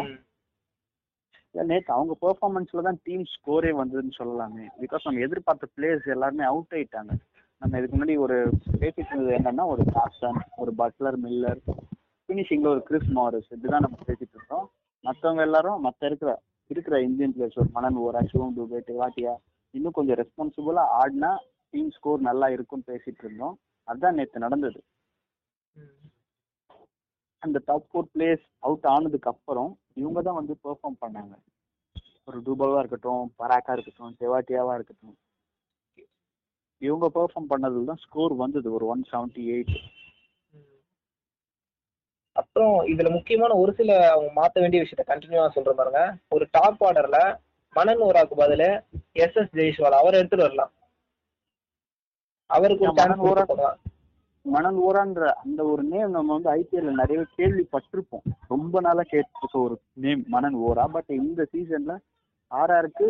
நேத்து 1.55 1.91
அவங்க 1.97 2.13
பெர்ஃபார்மன்ஸ்ல 2.25 2.83
தான் 2.87 2.99
டீம் 3.07 3.25
ஸ்கோரே 3.33 3.71
வந்ததுன்னு 3.81 4.19
சொல்லலாமே. 4.21 4.65
பிகாஸ் 4.83 5.07
நம்ம 5.07 5.23
எதிர்பார்த்த 5.27 5.69
பிளேயர்ஸ் 5.77 6.09
எல்லாருமே 6.15 6.45
அவுட் 6.51 6.75
ஆயிட்டாங்க. 6.77 7.13
நம்ம 7.63 7.79
இதுக்கு 7.79 7.97
முன்னாடி 7.97 8.17
ஒரு 8.25 8.37
பேசிட்டு 8.81 9.11
இருந்தது 9.13 9.37
என்னன்னா 9.39 9.65
ஒரு 9.75 9.83
காப்டன் 9.97 10.41
ஒரு 10.63 10.73
பட்லர் 10.81 11.19
மில்லர் 11.25 11.61
ஃபினிஷிங்ல 12.29 12.69
ஒரு 12.75 12.83
கிறிஸ் 12.89 13.11
மாரிஸ் 13.19 13.53
இதுதான் 13.57 13.85
நம்ம 13.87 13.99
பேசிட்டு 14.09 14.35
இருக்கோம் 14.39 14.67
மத்தவங்க 15.05 15.43
எல்லாரும் 15.49 15.79
மத்த 15.87 16.11
இருக்கிற 16.11 16.31
இருக்கிற 16.71 16.97
இந்தியன் 17.07 17.35
பிளேயர்ஸ் 17.35 17.61
ஒரு 17.63 17.71
மனன் 17.77 18.01
ஓரா 18.05 18.21
சிவம் 18.31 18.57
துபே 18.57 18.81
டிவாட்டியா 18.89 19.33
இன்னும் 19.75 19.97
கொஞ்சம் 19.99 20.19
ரெஸ்பான்சிபிளா 20.21 20.85
ஆடினா 21.01 21.31
டீம் 21.75 21.91
ஸ்கோர் 21.97 22.29
நல்லா 22.29 22.49
இருக்கும்னு 22.49 22.89
பேசிட்டு 22.93 23.25
இருந்தோம் 23.27 23.55
அதான் 23.89 24.17
நேத்து 24.19 24.45
நடந்தது. 24.47 24.79
அந்த 27.45 27.59
டாப் 27.69 27.89
ஃபோர் 27.89 28.09
பிளேயர்ஸ் 28.15 28.47
அவுட் 28.67 28.87
ஆனதுக்கு 28.95 29.31
அப்புறம் 29.33 29.71
இவங்க 30.01 30.19
தான் 30.23 30.39
வந்து 30.41 30.55
பெர்ஃபார்ம் 30.65 31.03
பண்ணாங்க. 31.05 31.35
ஒரு 32.29 32.39
டூபாவா 32.47 32.79
இருக்கட்டும் 32.83 33.25
பராக்கா 33.41 33.73
இருக்கட்டும் 33.77 34.15
தெவாட்டியாவா 34.23 34.75
இருக்கட்டும். 34.79 35.17
இவங்க 36.83 37.07
பெர்ஃபார்ம் 37.17 37.51
பண்ணதுல 37.53 37.89
தான் 37.91 38.03
ஸ்கோர் 38.05 38.35
வந்தது 38.45 38.69
ஒரு 38.77 38.87
ஒன் 38.95 39.05
செவன்டி 39.11 39.45
எயிட் 39.55 39.75
அப்புறம் 42.37 42.77
இதுல 42.93 43.09
முக்கியமான 43.17 43.57
ஒரு 43.63 43.73
சில 43.79 43.91
அவங்க 44.13 44.31
மாத்த 44.39 44.63
வேண்டிய 44.63 44.83
விஷயத்த 44.83 45.05
கண்டினியூவா 45.11 45.49
சொல்ற 45.57 45.73
பாருங்க. 45.81 46.01
ஒரு 46.35 46.45
டாப் 46.57 46.81
ஆர்டர்ல 46.87 47.19
மனன் 47.77 48.03
ஓராக்கு 48.07 48.35
பதிலு 48.41 48.69
எஸ் 49.25 49.37
எஸ் 49.41 49.55
ஜெய்ஸ்வால். 49.59 49.97
அவர் 50.01 50.19
எடுத்துட்டு 50.19 50.47
வரலாம். 50.47 50.73
அவருக்கு 52.51 52.87
ஒரு 52.87 52.97
சான்ஸ் 52.99 53.23
மணல் 54.45 54.79
ஓரான்ற 54.87 55.25
அந்த 55.43 55.61
ஒரு 55.73 55.83
நேம் 55.93 56.15
நம்ம 56.17 56.33
வந்து 56.37 56.51
ஐபிஎல்ல 56.59 56.93
நிறைய 57.01 57.21
கேள்விப்பட்டிருப்போம். 57.37 58.25
ரொம்ப 58.53 58.81
நாளா 58.87 59.03
கேட்டிருக்க 59.13 59.57
ஒரு 59.67 59.77
நேம் 60.05 60.23
மணன் 60.35 60.57
ஓரா. 60.69 60.85
பட் 60.97 61.11
இந்த 61.23 61.47
சீசன்ல 61.53 61.95
ஆர்ஆருக்கு 62.51 63.07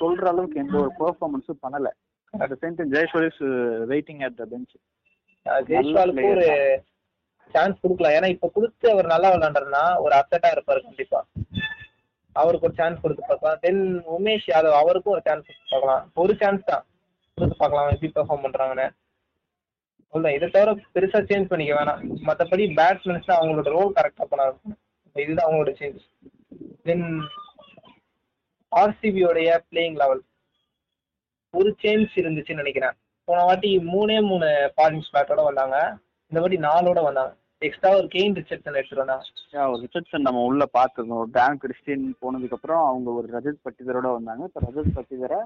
சொல்ற 0.00 0.24
அளவுக்கு 0.32 0.62
எந்த 0.64 0.76
ஒரு 0.82 0.90
பெர்ஃபார்மன்ஸும் 1.00 1.62
பண்ணல. 1.64 1.90
At 2.34 2.52
the 2.52 2.56
same 2.62 2.76
time 2.78 2.92
Jaiswal 2.96 3.28
is 3.32 3.42
waiting 3.92 4.22
at 4.28 4.38
the 4.40 4.46
bench 4.52 4.74
ஜெய்ஸ்வாலுக்கு 5.70 6.26
ஒரு 6.34 6.48
சான்ஸ் 7.54 7.82
கொடுக்கலாம். 7.82 8.14
ஏன்னா 8.18 8.28
இப்ப 8.34 8.48
கொடுத்து 8.54 8.86
அவர் 8.92 9.12
நல்லா 9.14 9.28
விளையாண்டாருன்னா 9.32 9.84
ஒரு 10.04 10.14
அப்செட்டா 10.20 10.48
இருப்பாரு 10.54 10.80
கண்டிப்பா. 10.88 11.20
அவருக்கு 12.32 12.66
ஒரு 12.68 12.76
சான்ஸ் 12.78 13.02
கொடுத்து 13.02 13.24
பார்க்கலாம். 13.28 13.58
தென் 13.64 13.82
உமேஷ் 14.18 14.46
யாதவ் 14.52 14.80
அவருக்கும் 14.82 15.14
ஒரு 15.16 15.22
சான்ஸ் 15.28 15.46
கொடுத்து 15.46 15.72
பார்க்கலாம். 15.74 16.04
ஒரு 16.22 16.34
சான்ஸ் 16.40 16.68
தான். 16.70 16.84
கொடுத்து 17.38 17.56
பார்க்கலாம். 17.62 17.90
எப்படி 17.94 18.10
பெர்ஃபார்ம் 18.16 18.44
பண்றாங்கன்னு. 18.46 18.86
அவ்வளவுதான். 20.14 20.36
இதை 20.38 20.48
தவிர 20.48 20.72
பெருசா 20.94 21.20
சேஞ்ச் 21.30 21.50
பண்ணிக்க 21.52 21.72
வேணாம். 21.78 22.02
மற்றபடி 22.26 22.64
பேட்ஸ்மேன்ஸ் 22.80 23.28
தான் 23.30 23.40
அவங்களோட 23.40 23.70
ரோல் 23.76 23.96
கரெக்டா 23.96 24.24
பண்ண 24.32 24.44
இருக்கும் 24.48 24.76
இதுதான் 25.16 25.48
அவங்களோட 25.48 25.72
சேஞ்ச் 25.80 26.02
தென் 26.88 27.06
ஆர்சிபியோடைய 28.72 29.50
பிளேயிங் 29.70 29.96
லெவல் 30.02 30.22
ஒரு 31.54 31.76
சேஞ்ச் 31.82 32.14
இருந்துச்சுன்னு 32.20 32.62
நினைக்கிறேன். 32.62 32.94
போன 33.28 33.42
வாட்டி 33.48 33.70
மூணே 33.78 34.16
மூணு 34.30 34.46
பாலிங்ஸ் 34.76 35.12
பேட்டோட 35.16 35.42
வந்தாங்க. 35.48 35.76
இந்த 36.30 36.40
வாட்டி 36.40 36.58
நாலோட 36.68 37.02
வந்தாங்க. 37.08 37.32
எக்ஸ்ட்ரா 37.66 37.90
ஒரு 37.96 38.08
கெயின் 38.14 38.36
ரிச்சர்ட்சன் 38.38 38.78
Yeah, 39.54 39.66
ஒரு 39.72 39.80
ரிச்சர்ட்சன் 39.82 40.26
நம்ம 40.26 40.40
உள்ள 40.50 40.64
பார்த்துருந்தோம் 40.78 41.28
டேன் 41.36 41.58
கிறிஸ்டின் 41.58 42.06
போனதுக்கு 42.22 42.56
அப்புறம் 42.56 42.86
அவங்க 42.86 43.10
ஒரு 43.10 43.28
ரஜத் 43.34 43.64
பட்டிதரோட 43.66 44.08
வந்தாங்க. 44.16 44.42
இப்போ 44.48 44.60
ரஜத் 44.66 44.96
பட்டிதரை 44.96 45.38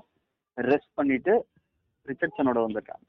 ரெஸ்ட் 0.57 0.93
பண்ணிட்டு 0.95 1.35
ரிச்சர்ட்சனோட 2.07 2.59
வந்துட்டாங்க 2.67 3.05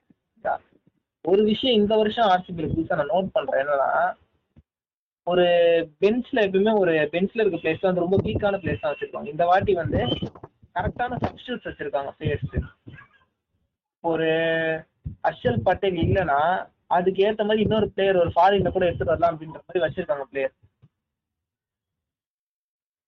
ஒரு 1.25 1.41
விஷயம் 1.43 1.77
இந்த 1.79 1.93
வருஷம் 2.01 2.29
ஆர்சிபியில் 2.33 2.73
புதுசாக 2.73 2.97
நான் 2.99 3.13
நோட் 3.13 3.35
பண்றேன். 3.35 3.61
என்னன்னா 3.63 3.89
ஒரு 5.27 5.45
பெஞ்ச்ல 6.03 6.43
எப்பயுமே 6.47 6.73
ஒரு 6.81 6.93
பெஞ்ச்ல 7.13 7.41
இருக்க 7.41 7.57
பிளேஸ் 7.63 7.87
வந்து 7.87 8.05
ரொம்ப 8.05 8.17
வீக்கான 8.27 8.59
பிளேஸ் 8.61 8.83
தான் 8.83 8.93
வச்சிருப்பாங்க. 8.93 9.33
இந்த 9.33 9.45
வாட்டி 9.49 9.73
வந்து 9.81 9.99
கரெக்டான 10.75 11.17
சப்ஸ்டியூட்ஸ் 11.25 11.67
வச்சிருக்காங்க 11.69 12.11
பிளேயர்ஸ் 12.17 12.55
ஒரு 14.03 14.27
அர்ஷல் 15.29 15.63
பட்டேல் 15.67 16.01
இல்லைன்னா 16.05 16.39
அதுக்கு 16.97 17.23
ஏத்த 17.27 17.45
மாதிரி 17.47 17.63
இன்னொரு 17.65 17.87
பிளேயர் 17.95 18.21
ஒரு 18.21 18.31
ஃபாரின்ல 18.35 18.69
கூட 18.71 18.85
எடுத்துட்டு 18.87 19.13
வரலாம் 19.13 19.33
அப்படின்ற 19.33 19.59
மாதிரி 19.63 19.83
வச்சிருக்காங்க 19.85 20.25
பிளேயர் 20.31 20.53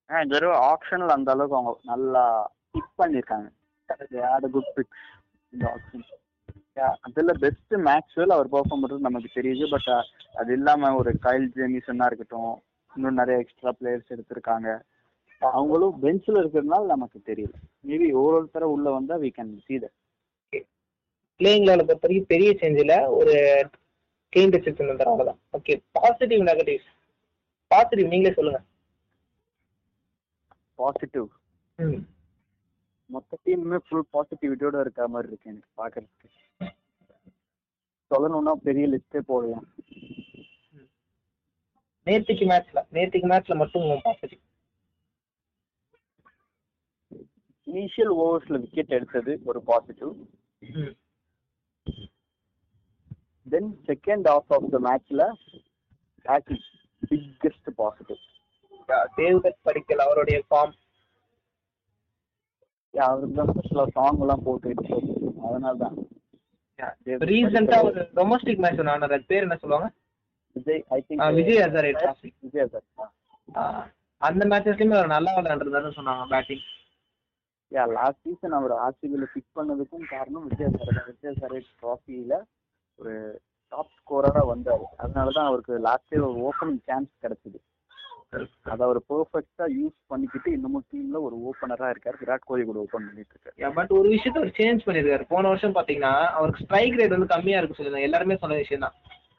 ஆ 0.09 0.21
இந்த 0.23 0.33
தடவை 0.35 0.55
ஆப்ஷனில் 0.71 1.15
அந்த 1.15 1.29
அளவுக்கு 1.35 1.57
அவங்க 1.57 1.73
நல்லா 1.91 2.23
பிக் 2.73 2.97
பண்ணியிருக்காங்க 3.01 3.47
ஆட் 4.33 4.47
குட் 4.55 4.71
பிக்ஸ் 4.77 5.05
இந்த 5.53 5.65
ஆப்ஷன் 5.73 6.03
அதில் 6.77 7.33
பெஸ்ட் 7.39 7.73
மேக்ஸ்வெல் 7.87 8.33
அவர் 8.35 8.49
பெர்ஃபார்ம் 8.53 9.05
நமக்கு 9.07 9.29
தெரியுது 9.37 9.65
பட் 9.69 9.89
அது 10.39 10.51
இல்லாமல் 10.53 10.97
ஒரு 10.99 11.11
கைல் 11.19 11.47
ஜேமிசன்னா 11.55 12.05
இருக்கட்டும் 12.09 12.53
இன்னும் 12.93 13.19
நிறைய 13.21 13.41
எக்ஸ்ட்ரா 13.43 13.71
பிளேயர்ஸ் 13.79 14.13
எடுத்திருக்காங்க. 14.13 14.69
அவங்களும் 15.41 15.99
பெஞ்சில் 15.99 16.39
இருக்கிறதுனால 16.41 16.85
நமக்கு 16.85 17.19
தெரியல. 17.29 17.53
மேபி 17.87 18.07
ஒவ்வொருத்தர 18.21 18.63
உள்ள 18.75 18.87
வந்தால் 18.91 19.21
we 19.23 19.29
can 19.37 19.53
see 19.67 19.79
that. 19.83 19.93
Playing 21.39 21.65
லெவலை 21.67 21.83
பொறுத்த 21.83 22.05
வரைக்கும் 22.05 22.31
பெரிய 22.33 22.49
சேஞ்சில் 22.61 22.95
ஒரு 23.19 23.35
கெயின் 24.33 24.53
ரிச்சர்ட்சன் 24.55 24.89
வந்துடும் 24.89 25.13
அவ்வளோதான் 25.13 25.39
ஓகே 25.57 25.73
பாசிட்டிவ் 25.91 26.41
நெகட்டிவ்ஸ் 26.49 26.89
பாசிட்டிவ் 27.71 28.11
நீங்களே 28.13 28.33
சொல்லுங்க. 28.37 28.59
பாசிட்டிவ் 30.79 31.27
மொத்த 33.09 33.37
டீமுமே 33.45 33.79
ஃபுல் 33.85 34.05
பாசிட்டிவிட்டியோட 34.15 34.77
இருக்க 34.85 35.07
மாதிரி 35.07 35.29
இருக்கு 35.31 35.51
எனக்கு 35.53 35.71
பார்க்கறதுக்கு 35.81 36.29
சொல்லணும்னா 38.11 38.53
பெரிய 38.65 38.85
லிஸ்ட்டே 38.87 39.21
போடலாம். 39.27 39.67
நேத்திக்கு 42.07 42.45
மேட்ச்ல 42.51 42.79
நேத்திக்கு 42.95 43.27
மேட்ச்ல 43.31 43.55
மட்டும் 43.59 43.89
பாசிட்டிவ் 44.05 44.41
இனிஷியல் 47.67 48.13
ஓவர்ஸ்ல 48.17 48.59
விக்கெட் 48.63 48.95
எடுத்தது 48.97 49.33
ஒரு 49.45 49.59
positive 49.67 50.13
then 53.45 53.71
second 53.89 54.27
off 54.33 54.51
off 54.55 54.69
the 54.73 54.79
மேட்ச்ல 54.87 55.23
batting 56.25 56.65
biggest 57.03 57.69
positive 57.79 58.21
Devdutt 59.17 59.61
Padikkal 59.67 60.05
அவருடைய 60.05 60.39
ஃபார்ம் 60.47 60.75
அவருக்கு 62.93 63.35
தான் 63.35 63.51
ஸ்பெஷலாக 63.51 63.93
சாங் 63.97 64.21
எல்லாம் 64.23 64.43
போட்டுக்கிட்டு 64.45 64.95
அதனால 65.45 65.75
தான். 65.83 65.97
ரீசெண்டா 67.31 67.77
ஒரு 67.87 68.01
டொமஸ்டிக் 68.17 68.61
மேட்ச் 68.63 68.79
ஒன்று 68.81 68.93
ஆனார் 68.93 69.15
அது 69.17 69.29
பேர் 69.31 69.45
என்ன 69.47 69.57
சொல்லுவாங்க? 69.63 69.87
Vijay 70.55 70.81
I 70.95 70.99
think 71.07 71.25
Vijay 71.39 71.63
Hazare 71.63 71.91
trophy 71.99 72.29
Vijay 72.45 72.69
sir 72.73 72.85
அந்த 74.21 74.43
மேட்சஸ்லயுமே 74.51 74.97
அவர் 74.97 75.15
நல்லா 75.15 75.31
விளையாண்டுருந்தாருன்னு 75.37 75.97
சொன்னாங்க 75.99 76.25
பேட்டிங் 76.33 76.63
யா 77.71 77.83
லாஸ்ட் 77.97 78.23
சீசன் 78.25 78.57
அவர் 78.57 78.73
ஆர்சிபியில் 78.85 79.31
பிக் 79.33 79.55
பண்ணதுக்கும் 79.57 80.09
காரணம் 80.13 80.47
விஜய் 80.49 80.71
சார் 80.73 80.97
தான். 80.97 81.07
விஜய் 81.11 81.37
சார் 81.41 81.55
ட்ராஃபியில் 81.81 82.35
ஒரு 82.99 83.13
டாப் 83.71 83.93
ஸ்கோரராக 83.99 84.45
வந்தார். 84.53 84.83
அதனால 85.03 85.31
தான் 85.37 85.49
அவருக்கு 85.49 85.73
லாஸ்ட் 85.87 86.11
இயர் 86.13 86.27
ஒரு 86.29 86.39
ஓப்பனிங் 86.49 86.81
சான்ஸ் 86.89 87.11
கிடைச்சிது. 87.23 87.59
அதை 88.33 88.83
அவர் 88.87 88.99
பெர்ஃபெக்டாக 89.09 89.69
யூஸ் 89.79 89.95
பண்ணிக்கிட்டு 90.11 90.49
இன்னமும் 90.51 90.85
டீம்ல 90.91 91.17
ஒரு 91.27 91.35
ஓப்பனராக 91.47 91.89
இருக்கார். 91.93 92.17
விராட் 92.21 92.47
கோலி 92.49 92.63
கூட 92.69 92.79
ஓப்பன் 92.79 93.05
பண்ணிட்டு 93.07 93.33
இருக்காரு. 93.35 93.73
பட் 93.77 93.91
ஒரு 93.97 94.07
விஷயத்த 94.09 94.39
அவர் 94.41 94.55
சேஞ்ச் 94.59 94.85
பண்ணிருக்காரு. 94.85 95.23
போன 95.33 95.47
வருஷம் 95.47 95.75
பாத்தீங்கன்னா 95.75 96.13
அவருக்கு 96.37 96.63
ஸ்ட்ரைக் 96.65 96.95
ரேட் 96.99 97.15
வந்து 97.15 97.33
கம்மியா 97.33 97.57
இருக்கு 97.57 97.77
சொல்லுங்க 97.79 98.01
எல்லாருமே 98.07 98.37
சொன்ன 98.43 98.55
விஷயம் 98.61 98.85
தான். 98.85 98.95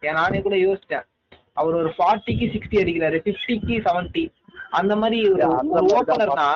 ஏன் 0.07 0.19
நானே 0.21 0.41
கூட 0.47 0.57
யோசிச்சேன். 0.57 1.07
அவர் 1.61 1.79
ஒரு 1.81 1.91
ஃபார்ட்டிக்கு 1.99 2.47
சிக்ஸ்டி 2.55 2.83
அடிக்கிறாரு. 2.83 3.19
ஃபிஃப்டிக்கு 3.25 3.79
செவன்ட்டி 3.89 4.25
அந்த 4.81 4.97
மாதிரி 4.97 5.19
ஒரு 5.31 5.87
ஓப்பனர்னா 5.97 6.51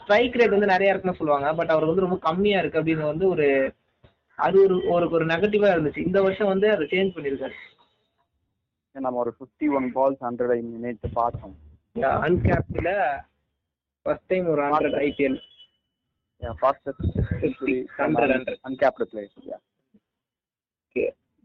ஸ்ட்ரைக் 0.00 0.38
ரேட் 0.40 0.56
வந்து 0.56 0.72
நிறைய 0.74 0.92
இருக்குன்னு 0.92 1.20
சொல்லுவாங்க. 1.20 1.50
பட் 1.60 1.74
அவர் 1.74 1.88
வந்து 1.90 2.06
ரொம்ப 2.06 2.18
கம்மியா 2.28 2.58
இருக்கு 2.58 2.80
அப்படின்னு 2.80 3.10
வந்து 3.12 3.28
ஒரு 3.34 3.48
அது 4.38 4.56
ஒரு 4.64 4.76
ஒரு 4.94 5.06
ஒரு 5.16 5.24
நெகட்டிவா 5.26 5.68
இருந்துச்சு. 5.74 6.06
இந்த 6.06 6.22
வருஷம் 6.22 6.52
வந்து 6.52 6.66
அதை 6.74 6.86
சேஞ்ச் 6.90 7.14
பண்ணிருக்காரு. 7.16 7.56
நம்ம 9.06 9.18
ஒரு 9.24 9.32
ஃபிஃப்டி 9.36 9.68
ஒன் 9.76 9.86
பால்ஸ் 9.98 10.24
ஹண்ட்ரட் 10.24 10.62
நேற்று 10.84 11.08
பார்த்தோம். 11.20 11.54
அன்கேப்ல 11.96 12.90
ஃபர்ஸ்ட் 14.06 14.26
டைம் 14.26 14.46
ஒரு 14.46 14.62
hundred 14.62 14.96
IPL 15.06 15.36
fastest 16.60 17.04
century 17.42 17.76
100, 17.98 18.24
100. 18.30 18.56
Uncapped 18.68 19.04
player 19.10 19.62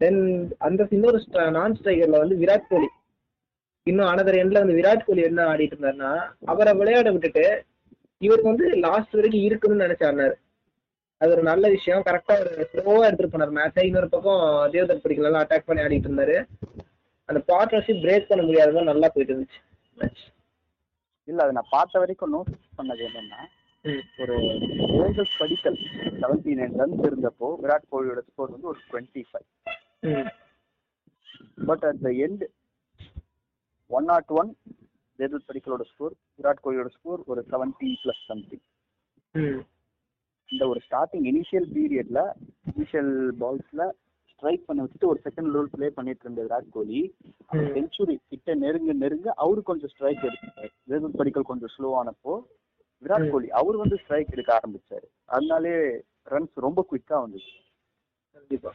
then 0.02 0.22
அந்த 0.58 0.88
இன்னொரு 0.90 1.20
நான் 1.52 1.76
ஸ்ட்ரைக்கர்ல 1.78 2.22
வந்து 2.24 2.36
விராட் 2.36 2.70
கோலி. 2.70 2.90
இன்னும் 3.88 4.10
அனதர் 4.12 4.40
எண்ட்ல 4.42 4.62
வந்து 4.64 4.78
விராட் 4.80 5.06
கோலி 5.06 5.22
என்ன 5.22 5.46
ஆடிட்டு 5.54 5.76
இருந்தாருன்னா 5.76 6.12
அவரை 6.46 6.74
விளையாட 6.74 7.12
விட்டுட்டு 7.12 7.46
இவருக்கு 8.22 8.52
வந்து 8.52 8.68
லாஸ்ட் 8.86 9.16
வரைக்கும் 9.18 9.46
இருக்கணும்னு 9.48 9.86
நினைச்சாருனாரு 9.86 10.36
அது 11.22 11.32
ஒரு 11.32 11.44
நல்ல 11.44 11.70
விஷயம். 11.70 12.04
கரெக்டா 12.08 12.34
ஒரு 12.42 12.52
ஸ்லோவா 12.72 13.06
எடுத்துட்டு 13.08 13.34
போனார். 13.34 13.56
மேட்சை 13.60 13.86
இன்னொரு 13.86 14.10
பக்கம் 14.10 14.44
தேவதர் 14.72 15.04
படிக்கலாம் 15.06 15.42
அட்டாக் 15.44 15.68
பண்ணி 15.70 15.84
ஆடிட்டு 15.84 16.10
இருந்தாரு. 16.10 16.38
அந்த 17.30 17.40
பார்ட்னர்ஷிப் 17.52 18.04
பிரேக் 18.06 18.30
பண்ண 18.32 18.44
முடியாததான் 18.50 18.92
நல்லா 18.94 19.10
போயிட்டு 19.14 19.34
இருந்துச்சு. 19.36 19.60
மேட்ச் 19.98 20.24
இல்ல 21.30 21.44
அது 21.44 21.56
நான் 21.58 21.74
பார்த்த 21.74 22.00
வரைக்கும் 22.00 22.34
நோட்டீஸ் 22.36 22.78
பண்ணது 22.78 23.04
என்னன்னா 23.10 23.42
ஒரு 24.20 24.36
Devdutt 24.92 25.38
Padikkal 25.40 25.78
seventy 26.22 26.54
nine 26.60 26.78
runs 26.80 27.06
இருந்தப்போ 27.10 27.50
விராட் 27.62 27.90
கோலியோட 27.92 28.22
ஸ்கோர் 28.28 28.54
வந்து 28.56 28.70
ஒரு 28.72 28.80
twenty 28.90 29.24
five 29.30 29.48
but 31.70 31.86
at 31.90 32.02
the 32.06 32.12
end 32.26 32.44
one 33.92 34.08
not 34.12 34.32
one 34.42 34.52
Devdutt 35.20 35.48
படிக்கலோட 35.50 35.86
score 35.92 36.16
Virat 36.40 36.64
கோலியோட 36.66 36.92
ஸ்கோர் 36.98 37.22
ஒரு 37.28 37.44
செவன்டீன் 37.52 37.98
பிளஸ் 38.04 38.24
சம்திங் 38.28 38.66
இந்த 40.50 40.64
ஒரு 40.68 40.80
ஸ்டார்டிங் 40.86 41.26
இனிஷியல் 41.32 41.68
பீரியட்ல 41.74 42.20
இனிஷியல் 42.72 43.14
பால்ஸ்ல 43.42 43.82
ஸ்ட்ரைக் 44.40 44.66
பண்ண 44.66 44.84
வச்சுட்டு 44.84 45.06
ஒரு 45.06 45.22
செகண்ட் 45.24 45.52
ரோல் 45.52 45.70
ப்ளே 45.72 45.90
பண்ணிட்டு 45.90 46.32
இருந்த 46.32 46.44
விராட் 46.44 46.70
கோலி 46.72 47.16
செஞ்சுரி 47.52 48.16
கிட்ட 48.30 48.56
நெருங்க 48.56 48.94
நெருங்க 48.94 49.34
அவரு 49.36 49.64
கொஞ்சம் 49.64 49.90
ஸ்ட்ரைக் 49.90 50.20
எடுத்தாரு. 50.24 50.70
தேவதத் 50.90 51.18
படிக்கல் 51.18 51.44
கொஞ்சம் 51.44 51.70
ஸ்லோ 51.78 52.04
ஆனப்போ 52.04 52.42
விராட். 53.04 53.30
கோலி 53.30 53.50
அவர் 53.50 53.76
வந்து 53.76 53.98
ஸ்ட்ரைக் 53.98 54.32
எடுக்க 54.32 54.60
ஆரம்பிச்சாரு. 54.60 55.08
அதனாலே 55.26 56.04
ரன்ஸ் 56.30 56.56
ரொம்ப 56.56 56.86
குயிக்கா 56.92 57.14
வந்துச்சு. 57.14 57.58
கண்டிப்பா. 58.32 58.74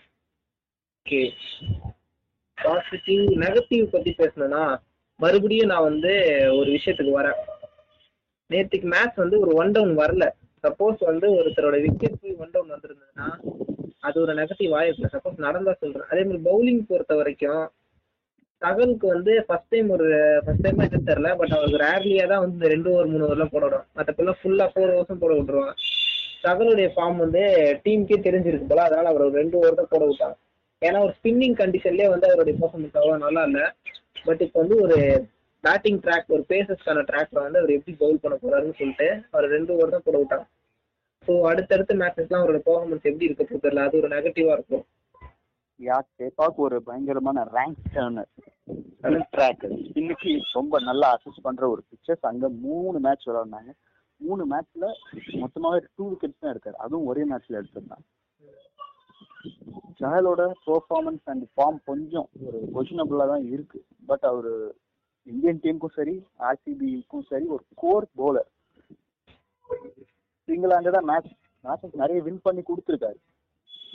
ஓகே. 1.04 1.30
பாசிட்டிவ் 2.62 3.20
நெகட்டிவ் 3.20 3.86
பத்தி 3.86 4.14
பேசணும்னா 4.18 4.76
மறுபடியும் 5.16 5.68
நான் 5.68 5.82
வந்து 5.82 6.08
ஒரு 6.56 6.70
விஷயத்துக்கு 6.70 7.14
வரேன். 7.20 7.40
நேற்றுக்கு 8.52 8.82
மேட்ச் 8.82 9.16
வந்து 9.16 9.38
ஒரு 9.38 9.54
ஒன் 9.54 9.70
டவுன் 9.70 9.98
வரல. 9.98 10.30
சப்போஸ் 10.62 11.04
வந்து 11.04 11.28
ஒருத்தரோட 11.28 11.80
விக்கெட் 11.80 12.20
போய் 12.20 12.34
ஒன் 12.34 12.50
டவுன் 12.50 12.70
வந்திருந்ததுன்னா 12.70 13.38
அது 14.04 14.16
ஒரு 14.24 14.32
நெகட்டிவ் 14.40 14.72
ஆயிருக்கு 14.78 15.12
சப்போஸ் 15.14 15.44
நடந்தா 15.46 15.72
சொல்றேன். 15.80 16.08
அதே 16.10 16.22
மாதிரி 16.26 16.40
பவுலிங் 16.48 16.82
பொறுத்த 16.90 17.14
வரைக்கும் 17.20 17.64
தகனுக்கு 18.62 19.06
வந்து 19.12 19.32
ஃபர்ஸ்ட் 19.46 19.72
டைம் 19.72 19.88
ஒரு 19.96 20.06
ஃபர்ஸ்ட் 20.44 20.64
டைம் 20.66 20.80
எடுத்து 20.80 21.08
தெரில 21.08 21.30
பட் 21.40 21.54
அவருக்கு 21.56 21.80
ரேர்லியா 21.84 22.24
தான் 22.30 22.42
வந்து 22.42 22.56
இந்த 22.58 22.68
ரெண்டு 22.74 22.88
ஓவர் 22.92 23.10
மூணு 23.12 23.26
ஓவர்லாம் 23.26 23.52
போட 23.54 23.64
விடும் 23.66 23.86
மற்றப்பெல்லாம் 23.98 24.38
ஃபுல்லா 24.40 24.66
ஃபோர் 24.72 24.92
ஓவர்ஸும் 24.94 25.22
போட 25.24 25.32
விட்டுருவான் 25.38 25.74
தகனுடைய 26.46 26.88
ஃபார்ம் 26.94 27.20
வந்து 27.24 27.42
டீமுக்கே 27.84 28.18
தெரிஞ்சிருக்கு 28.26 28.70
போல 28.70 28.84
அதனால 28.86 29.10
அவர் 29.12 29.26
ஒரு 29.26 29.36
ரெண்டு 29.40 29.58
ஓவர் 29.60 29.78
தான் 29.80 29.92
போட 29.92 30.04
விட்டாங்க 30.08 30.36
ஏன்னா 30.82 30.98
ஒரு 31.06 31.12
ஸ்பின்னிங் 31.18 31.56
கண்டிஷன்லேயே 31.60 32.08
வந்து 32.14 32.28
அவருடைய 32.30 32.54
பர்ஃபார்மன்ஸ் 32.60 32.98
அவ்வளோ 33.00 33.18
நல்லா 33.26 33.42
இல்லை. 33.48 33.64
பட் 34.26 34.42
இப்போ 34.46 34.58
வந்து 34.62 34.76
ஒரு 34.84 34.96
பேட்டிங் 35.64 36.00
ட்ராக் 36.04 36.34
ஒரு 36.36 36.42
பேசஸ்க்கான 36.52 37.04
ட்ராக்ல 37.10 37.38
வந்து 37.44 37.60
அவர் 37.60 37.76
எப்படி 37.76 37.94
பவுல் 38.02 38.22
பண்ண 38.24 38.36
போறாருன்னு 38.42 38.78
சொல்லிட்டு 38.80 39.08
அவர் 39.32 39.46
ரெண்டு 39.56 39.72
ஓவர் 39.74 39.94
தான் 39.94 40.06
போட 40.08 40.16
விட்டாங்க 40.22 40.46
ஸோ 41.26 41.34
அடுத்தடுத்த 41.50 41.92
மேட்சஸ்லாம் 42.00 42.42
அவரோட 42.42 42.60
பெர்ஃபார்மன்ஸ் 42.66 43.08
எப்படி 43.10 43.28
இருக்க 43.28 43.44
தெரியல. 43.52 43.84
அது 43.86 43.98
ஒரு 44.00 44.08
நெகட்டிவா 44.14 44.54
இருக்கும். 44.56 44.84
யா 45.80 45.96
சேப்பாக்கு 46.18 46.60
ஒரு 46.66 46.76
பயங்கரமான 46.88 47.44
ரேங்க் 47.56 47.80
டர்னர் 47.94 48.30
ட்ராக் 49.34 49.64
இன்னைக்கு 50.00 50.30
ரொம்ப 50.56 50.78
நல்லா 50.88 51.08
அசிஸ்ட் 51.14 51.44
பண்ற 51.46 51.64
ஒரு 51.74 51.82
பிக்சர்ஸ் 51.90 52.28
அங்க 52.30 52.48
மூணு 52.66 52.96
மேட்ச் 53.06 53.26
விளையாடினாங்க. 53.28 53.72
மூணு 54.20 54.42
மேட்ச்ல 54.52 54.84
மொத்தமாவே 55.42 55.80
டூ 55.96 56.04
விக்கெட்ஸ் 56.10 56.40
தான் 56.42 56.52
எடுத்தாரு. 56.52 56.76
அதுவும் 56.84 57.08
ஒரே 57.12 57.24
மேட்ச்ல 57.30 57.58
எடுத்திருந்தாங்க 57.60 58.06
சஹலோட 60.00 60.42
பெர்ஃபார்மன்ஸ் 60.68 61.26
அண்ட் 61.32 61.44
ஃபார்ம் 61.54 61.78
கொஞ்சம் 61.90 62.28
ஒரு 62.46 62.58
கொஷினபிளா 62.76 63.26
தான் 63.32 63.44
இருக்கு. 63.54 63.78
பட் 64.10 64.24
அவரு 64.30 64.52
இந்தியன் 65.26 65.60
டீமுக்கும் 65.64 65.96
சரி 65.98 66.14
ஆர்சிபிக்கும் 66.48 67.28
சரி 67.32 67.46
ஒரு 67.56 67.64
கோர் 67.82 68.06
போலர் 68.20 68.50
சிங்கிள் 70.48 70.74
ஹேண்டடா 70.74 71.02
மேட்ச் 71.10 71.30
மேட்சஸ் 71.64 72.00
நிறைய 72.02 72.18
வின் 72.26 72.42
பண்ணி 72.46 72.62
கொடுத்துருக்காரு. 72.70 73.18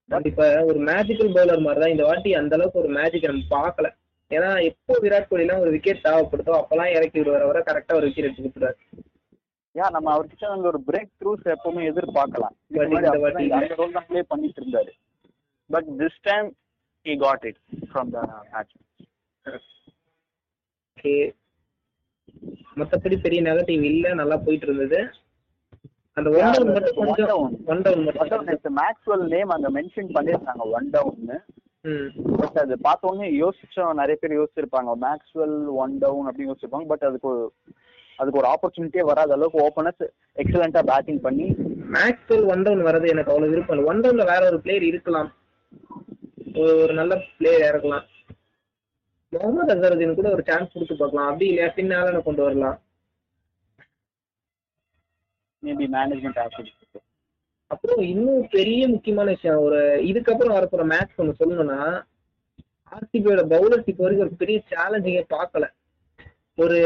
கண்டிப்பா 0.09 0.45
ஒரு 0.69 0.79
மேஜிக்கல் 0.89 1.33
பவுலர் 1.35 1.65
மாதிரி 1.65 1.81
தான் 1.81 1.93
இந்த 1.95 2.05
வாட்டி 2.09 2.29
அந்த 2.41 2.53
அளவுக்கு 2.57 2.81
ஒரு 2.83 2.89
மேஜிக் 2.99 3.27
நம்ம 3.29 3.49
பார்க்கல. 3.57 3.87
ஏன்னா 4.31 4.49
எப்போ 4.69 4.93
விராட் 5.03 5.29
கோலிலாம் 5.29 5.61
ஒரு 5.63 5.71
விக்கெட் 5.75 6.05
தேவைப்படுதோ 6.07 6.53
அப்பெல்லாம் 6.59 6.93
இறக்கி 6.95 7.17
விடுவார். 7.19 7.45
அவரை 7.45 7.61
கரெக்டா 7.69 7.97
ஒரு 7.99 8.07
விக்கெட் 8.07 8.27
எடுத்து 8.27 8.43
கொடுத்துருவாரு 8.43 8.77
ஏன் 9.75 9.93
நம்ம 9.95 10.07
அவர்கிட்ட 10.15 10.45
அந்த 10.55 10.67
ஒரு 10.71 10.79
பிரேக் 10.89 11.11
த்ரூஸ் 11.19 11.45
எப்பவுமே 11.55 11.81
எதிர்பார்க்கலாம். 11.91 12.55
அந்த 12.85 13.75
ரோல் 13.81 13.95
தான் 13.97 14.07
ப்ளே 14.09 14.21
பண்ணிட்டு 14.31 14.61
இருந்தாரு. 14.61 14.91
But 15.69 15.89
this 16.01 16.19
time 16.29 16.47
he 17.05 17.15
got 17.25 17.45
it 17.49 17.59
from 17.91 18.09
the 18.15 18.21
match 18.53 18.73
okay. 20.99 21.17
மத்தபடி 22.77 23.15
பெரிய 23.21 23.39
நெகட்டிவ் 23.45 23.83
இல்ல 23.89 24.07
நல்லா 24.19 24.35
போயிட்டு 24.41 24.65
இருந்தது 24.67 24.99
அந்த 26.17 26.29
ஒன் 26.37 26.51
டவுன் 26.53 26.73
மட்டும் 26.75 26.97
கொஞ்சம் 27.01 27.43
ஒன் 27.67 27.83
டவுன் 27.85 28.03
மட்டும் 28.07 28.75
மேக்ஸ்வெல் 28.79 29.23
நேம் 29.33 29.53
அங்க 29.55 29.69
மென்ஷன் 29.75 30.09
பண்ணிருக்காங்க 30.15 30.63
ஒன் 30.73 30.87
டவுன்னு 30.95 31.37
ம். 31.85 32.07
பட் 32.39 32.57
அது 32.61 32.75
பார்த்த 32.79 33.09
உடனே 33.09 33.27
யோசிச்சோம் 33.37 33.99
நிறைய 33.99 34.17
பேர் 34.17 34.37
யோசிச்சிருப்பாங்க 34.37 34.93
மேக்ஸ்வெல் 35.03 35.55
ஒன் 35.77 35.95
டவுன் 36.01 36.27
அப்படின்னு 36.27 36.51
யோசிச்சிருப்பாங்க 36.51 36.89
பட் 36.91 37.07
அதுக்கு 37.09 37.31
அதுக்கு 38.19 38.41
ஒரு 38.41 38.49
ஆப்பர்ச்சுனிட்டியே 38.51 39.03
வராத 39.09 39.33
அளவுக்கு 39.33 39.65
ஓப்பனர்ஸ் 39.65 40.05
எக்ஸலண்டா 40.37 40.81
பேட்டிங் 40.89 41.21
பண்ணி 41.21 41.47
மேக்ஸ்வெல் 41.95 42.47
ஒன் 42.51 42.65
டவுன் 42.65 42.85
வர்றது 42.87 43.13
எனக்கு 43.13 43.31
அவ்வளவு 43.31 43.53
விருப்பம் 43.53 43.75
இல்லை. 43.75 43.89
ஒன் 43.91 44.01
டவுன்ல 44.03 44.25
வேற 44.25 44.41
ஒரு 44.47 44.59
பிளேயர் 44.59 44.89
இருக்கலாம். 44.89 45.29
ஒரு 46.55 46.73
ஒரு 46.83 46.93
நல்ல 46.93 47.13
பிளேயர் 47.37 47.67
இறக்கலாம். 47.69 48.05
முகமது 49.33 49.71
அசருதீன் 49.73 50.19
கூட 50.19 50.29
ஒரு 50.35 50.43
சான்ஸ் 50.49 50.73
கொடுத்து 50.73 50.95
பார்க்கலாம். 51.01 51.29
அப்படி 51.29 51.47
இல்லையா? 51.49 51.69
பின்னால 51.77 52.21
கொண்டு 52.27 52.41
வரலாம். 52.45 52.77
மேபி 55.63 55.85
மேனேஜ்மெண்ட் 55.95 56.39
ஆக்டிவிட்டி 56.43 57.01
அப்புறம் 57.71 57.99
இன்னும் 58.11 58.45
பெரிய 58.53 58.83
முக்கியமான 58.91 59.27
விஷயம் 59.35 59.63
ஒரு 59.65 59.79
இதுக்கப்புறம் 60.09 60.55
வரப்போற 60.57 60.83
மேட்ச் 60.91 61.19
ஒன்று 61.21 61.39
சொல்லணும்னா 61.41 61.79
ஆர்சிபியோட 62.95 63.41
பவுலர்ஸ் 63.51 63.89
இப்போ 63.91 64.03
வரைக்கும் 64.03 64.25
ஒரு 64.27 64.39
பெரிய 64.41 64.59
சேலஞ்சிங்கே 64.71 65.23
பார்க்கல. 65.35 65.65
ஒரு 66.57 66.77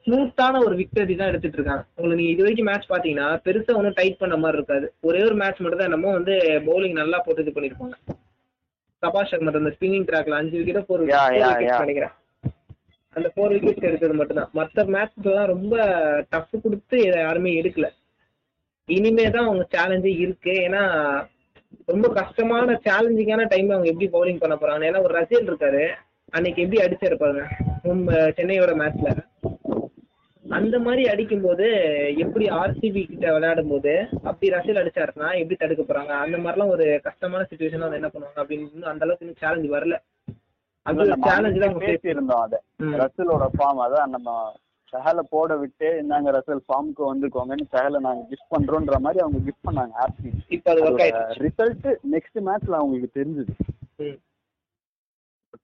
ஸ்மூத்தான 0.00 0.60
ஒரு 0.66 0.74
விக்டரி 0.80 1.14
தான் 1.16 1.30
எடுத்துட்டு 1.30 1.58
இருக்காங்க. 1.58 1.84
உங்களுக்கு 1.96 2.18
நீங்க 2.20 2.32
இது 2.34 2.44
வரைக்கும் 2.44 2.68
மேட்ச் 2.70 2.92
பாத்தீங்கன்னா 2.94 3.28
பெருசா 3.46 3.76
ஒன்றும் 3.80 3.98
டைட் 4.00 4.20
பண்ண 4.22 4.36
மாதிரி 4.42 4.58
இருக்காது. 4.60 4.88
ஒரே 5.08 5.20
ஒரு 5.28 5.36
மேட்ச் 5.42 5.62
மட்டும் 5.64 5.82
தான் 5.82 5.94
நம்ம 5.94 6.12
வந்து 6.18 6.34
பவுலிங் 6.68 7.00
நல்லா 7.02 7.20
போட்டு 7.26 7.44
இது 7.44 7.54
பண்ணிருப்பாங்க 7.56 7.96
சபாஷ் 9.06 9.32
சர்மர் 9.32 9.60
அந்த 9.62 9.74
ஸ்பின்னிங் 9.78 10.08
ட்ராக்ல 10.10 10.40
அஞ்சு 10.42 10.60
விக்கெட்டோ 10.60 10.84
ஃபோர் 10.86 11.04
விக்கெட். 11.04 11.84
நினைக்கிறேன் 11.84 12.14
அந்த 13.16 13.28
ஃபோர் 13.34 13.52
விக்கெட்ஸ் 13.54 13.86
எடுத்தது 13.88 14.14
மட்டும்தான். 14.18 14.50
மற்ற 14.58 14.82
மேட்ச்லாம் 14.94 15.52
ரொம்ப 15.52 15.76
டஃப் 16.32 16.62
கொடுத்து 16.64 16.96
யாருமே 17.04 17.52
எடுக்கல. 17.60 17.88
இனிமே 18.88 19.24
தான் 19.36 19.46
அவங்க 19.48 19.64
சேலஞ்சே 19.74 20.12
இருக்கு. 20.24 20.52
ஏன்னா 20.66 20.82
ரொம்ப 21.92 22.06
கஷ்டமான 22.18 22.74
சேலஞ்சிங்கான 22.86 23.46
டைம் 23.52 23.72
அவங்க 23.74 23.88
எப்படி 23.92 24.08
பவுலிங் 24.16 24.42
பண்ண 24.42 24.54
போறாங்க. 24.60 24.84
ஏன்னா 24.90 25.00
ஒரு 25.06 25.14
ரசிகன் 25.18 25.50
இருக்காரு. 25.50 25.84
அன்னைக்கு 26.36 26.62
எப்படி 26.64 26.80
அடிச்சிருப்பாங்க 26.84 27.40
சென்னையோட 28.38 28.72
மேட்ச்ல 28.82 29.08
அந்த 30.50 30.76
மாதிரி 30.78 31.02
அடிக்கும்போது 31.12 31.66
எப்படி 32.24 32.44
ஆர்சிபி 32.58 33.02
கிட்ட 33.06 33.26
விளையாடும் 33.34 33.70
போது 33.72 33.92
அப்படி 34.28 34.50
ரசிகல் 34.54 34.80
அடிச்சாருன்னா 34.82 35.28
எப்படி 35.40 35.56
தடுக்க 35.56 35.82
போறாங்க? 35.82 36.12
அந்த 36.24 36.36
மாதிரிலாம் 36.38 36.74
ஒரு 36.74 36.86
கஷ்டமான 37.06 37.46
சுச்சுவேஷன் 37.50 37.84
வந்து 37.84 37.98
என்ன 38.00 38.10
பண்ணுவாங்க 38.12 38.42
அப்படின்னு 38.42 38.90
அந்த 38.92 39.04
அளவுக்கு 39.06 39.24
இன்னும் 39.26 39.42
சேலஞ்ச் 39.42 39.74
வரல. 39.74 39.96
அது 40.86 41.06
சேலஞ்ச் 41.26 41.58
தான் 41.58 41.68
அவங்க 41.68 41.82
face 41.84 41.94
பேசி 41.94 42.12
இருந்தோம் 42.14 42.44
அதை. 42.46 42.58
ரசலோட 43.02 43.46
ஃபார்ம் 43.54 43.82
அதான் 43.86 44.14
நம்ம 44.16 44.30
சஹல 44.92 45.20
போட 45.32 45.52
விட்டு 45.62 45.88
இந்தாங்க 46.02 46.30
ரசல் 46.36 46.64
ஃபார்முக்கு 46.66 47.02
வந்துக்கோங்கன்னு 47.10 47.66
சஹல 47.74 48.00
நாங்க 48.04 48.22
கிஃப்ட் 48.30 48.52
பண்றோம்ன்ற 48.54 48.98
மாதிரி 49.06 49.22
அவங்க 49.24 49.38
கிஃப்ட் 49.46 49.66
பண்ணாங்க 49.68 49.94
ஆர்சி 50.04 50.30
இப்போ 50.56 50.70
அது 50.72 51.42
ரிசல்ட் 51.46 51.86
நெக்ஸ்ட் 52.14 52.38
மேட்ச்ல 52.48 52.80
அவங்களுக்கு 52.80 53.18
தெரிஞ்சது. 53.18 53.52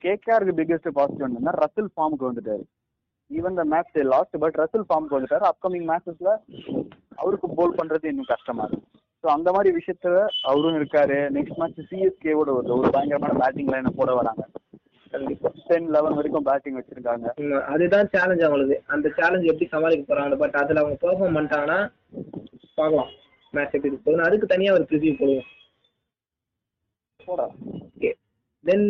கேகேஆருக்கு 0.05 0.59
பிக்கெஸ்ட் 0.61 0.97
பாசிட்டிவ் 0.99 1.29
என்னன்னா 1.29 1.55
ரசல் 1.63 1.93
ஃபார்முக்கு 1.95 2.29
வந்துட்டாரு. 2.29 2.65
Even 3.39 3.59
the 3.61 3.65
match 3.73 3.99
lost 4.15 4.37
but 4.43 4.59
Russell 4.63 4.89
ஃபார்முக்கு 4.89 5.17
வந்துட்டாரு 5.19 5.45
அப்கமிங் 5.51 5.87
மேட்சஸ்ல 5.91 6.31
அவருக்கு 7.23 7.49
போல் 7.59 7.79
பண்றது 7.81 8.11
இன்னும் 8.13 8.33
கஷ்டமா 8.33 8.65
இருக்கு. 8.69 8.89
ஸோ 9.25 9.29
அந்த 9.37 9.49
மாதிரி 9.55 9.71
விஷயத்துல 9.79 10.17
அவரும் 10.51 10.79
இருக்காரு. 10.81 11.19
நெக்ஸ்ட் 11.37 11.59
மேட்ச் 11.61 11.81
சிஎஸ்கேவோட 11.91 12.51
வருது 12.57 12.77
ஒரு 12.79 12.91
பயங்கரமான 12.97 13.35
பேட்டிங் 13.43 13.73
லைனை 13.75 13.93
போட 14.01 14.13
வராங்க. 14.21 14.45
டென் 15.69 15.89
லெவன் 15.95 16.17
வரைக்கும் 16.19 16.47
பேட்டிங் 16.49 16.79
வச்சிருக்காங்க. 16.79 17.27
அதுதான் 17.73 18.11
சேலஞ்ச் 18.15 18.45
அவங்களுக்கு 18.47 18.77
அந்த 18.95 19.07
சேலஞ்ச் 19.19 19.49
எப்படி 19.51 19.69
சமாளிக்க 19.75 20.05
போறாங்க 20.11 20.37
பட் 20.43 20.57
அதுல 20.63 20.83
அவங்க 20.83 20.99
பெர்ஃபார்ம் 21.05 21.37
பண்ணிட்டாங்கன்னா 21.39 21.81
பார்க்கலாம். 22.81 23.11
மேட்ச் 23.55 23.77
எப்படி 23.77 23.93
இருக்கு 23.93 24.27
அதுக்கு 24.29 24.47
தனியா 24.55 24.73
ஒரு 24.79 24.87
ப்ரிவியூ 24.91 25.13
போடுவோம். 25.21 25.49
போடா. 27.29 27.47
Okay 27.89 28.13
then 28.65 28.89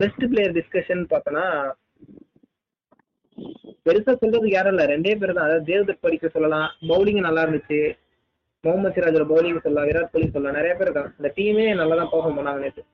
best 0.00 0.24
player 0.32 0.56
discussion 0.58 1.04
பார்த்தோன்னா 1.12 1.46
பெருசா 3.86 4.12
சொல்றதுக்கு 4.12 4.56
யாரும் 4.56 4.72
இல்ல. 4.74 4.84
ரெண்டே 4.92 5.12
பேர் 5.20 5.36
தான். 5.36 5.46
அதாவது 5.48 5.68
தேவ்தத் 5.70 6.04
படிக்க 6.06 6.28
சொல்லலாம். 6.28 6.68
பவுலிங் 6.88 7.26
நல்லா 7.26 7.44
இருந்துச்சு. 7.46 7.80
முகமது 8.64 8.94
சிராஜோட 8.96 9.24
பவுலிங் 9.32 9.64
சொல்லலாம். 9.66 9.88
விராட் 9.90 10.12
கோலி 10.14 10.26
சொல்லலாம். 10.30 10.58
நிறைய 10.58 10.74
பேர் 10.80 10.96
தான் 10.98 11.10
இந்த 11.18 11.28
டீமே 11.36 11.66
நல்லா 11.82 11.96
தான் 12.00 12.12
பர்ஃபார்ம் 12.14 12.38
பண்ணாங்க 12.40 12.64
நேற்று 12.66 12.84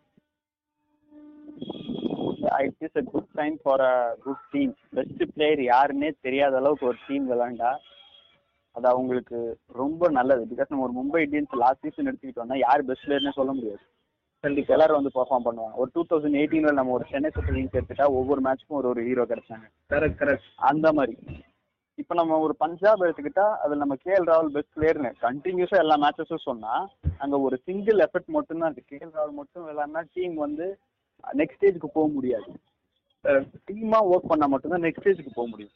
it 2.66 2.84
is 2.86 2.98
a 3.00 3.02
good 3.12 3.30
sign 3.38 3.56
for 3.62 3.82
a 3.88 3.94
good 4.24 4.44
team 4.52 4.72
best 4.94 5.22
player 5.34 5.60
யாருன்னே 5.72 6.10
தெரியாத 6.26 6.56
அளவுக்கு 6.56 6.88
ஒரு 6.90 6.98
டீம் 7.08 7.26
விளாண்டா 7.32 7.70
அது 8.76 8.86
அவங்களுக்கு 8.92 9.38
ரொம்ப 9.82 10.08
நல்லது. 10.10 10.42
பிகாஸ் 10.52 10.70
நம்ம 10.70 10.86
ஒரு 10.86 10.94
மும்பை 10.98 11.20
இந்தியன்ஸ் 11.26 11.60
லாஸ்ட் 11.64 11.84
சீசன் 11.86 12.08
எடுத்துக்கிட்டோம்னா 12.10 12.58
யார் 12.58 12.86
பெஸ்ட் 12.90 13.06
பிளேயர்னே 13.06 13.32
சொல்ல 13.40 13.52
முடியாது. 13.52 13.82
கண்டிப்பா. 14.46 14.74
எல்லாரும் 14.76 14.98
வந்து 15.00 15.14
பெர்ஃபார்ம் 15.18 15.46
பண்ணுவாங்க. 15.48 15.76
ஒரு 15.82 15.90
டூ 15.94 16.04
தௌசண்ட் 16.10 16.38
எயிட்டீன்ல 16.40 16.72
நம்ம 16.78 16.94
ஒரு 16.98 17.04
சென்னை 17.12 17.30
சூப்பர் 17.34 17.56
கிங்ஸ் 17.56 17.76
எடுத்துட்டா 17.78 18.06
ஒவ்வொரு 18.20 18.40
மேட்ச்க்கும் 18.46 18.78
ஒரு 18.80 18.88
ஒரு 18.92 19.02
ஹீரோ 19.08 19.26
கிடைச்சாங்க. 19.32 19.66
கரெக்ட் 19.94 20.18
கரெக்ட் 20.22 20.48
அந்த 20.70 20.92
மாதிரி. 20.98 21.16
இப்போ 22.00 22.14
நம்ம 22.18 22.38
ஒரு 22.46 22.54
பஞ்சாப் 22.62 23.02
எடுத்துக்கிட்டா 23.04 23.44
அதுல 23.62 23.78
நம்ம 23.82 23.94
கேஎல் 24.02 24.26
ராகுல் 24.30 24.50
பெஸ்ட் 24.56 24.74
பிளேயர்னு 24.76 25.10
கண்டினியூஸா 25.26 25.78
எல்லா 25.84 25.96
மேட்சஸும் 26.02 26.46
சொன்னா 26.48 26.72
அங்க 27.22 27.36
ஒரு 27.46 27.56
சிங்கிள் 27.68 28.02
எஃபெக்ட் 28.06 28.34
மட்டும் 28.36 28.62
தான் 28.62 28.72
இருக்கு 28.72 28.90
கேஎல் 28.92 29.14
ராகுல் 29.18 29.38
மட்டும் 29.40 29.64
விளையாடினா 29.68 30.02
டீம் 30.16 30.34
வந்து 30.44 30.66
நெக்ஸ்ட் 31.40 31.58
ஸ்டேஜ்க்கு 31.58 31.90
போக 31.98 32.06
முடியாது. 32.16 32.48
டீமா 33.68 34.00
ஒர்க் 34.12 34.30
பண்ணா 34.32 34.48
மட்டும்தான் 34.54 34.84
நெக்ஸ்ட் 34.86 35.02
ஸ்டேஜ்க்கு 35.04 35.36
போக 35.38 35.46
முடியும். 35.52 35.74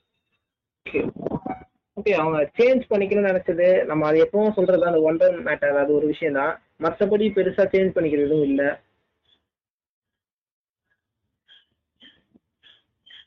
ஓகே 1.96 2.12
அவங்க 2.22 2.38
சேஞ்ச் 2.58 2.84
பண்ணிக்கணும்னு 2.90 3.30
நினைச்சது 3.32 3.68
நம்ம 3.90 4.06
அது 4.10 4.18
எப்பவும் 4.26 4.56
சொல்றது 4.58 4.90
அந்த 4.90 5.00
ஒன் 5.08 5.18
மேட்டர் 5.48 5.80
அது 5.84 5.90
ஒரு 5.98 6.06
விஷயம் 6.12 6.38
தான் 6.40 6.52
மற்றபடி 6.84 7.26
பெருசா 7.36 7.64
சேஞ்ச் 7.72 7.94
பண்ணிக்கிறது 7.96 8.26
எதுவும் 8.28 8.48
இல்லை. 8.50 8.68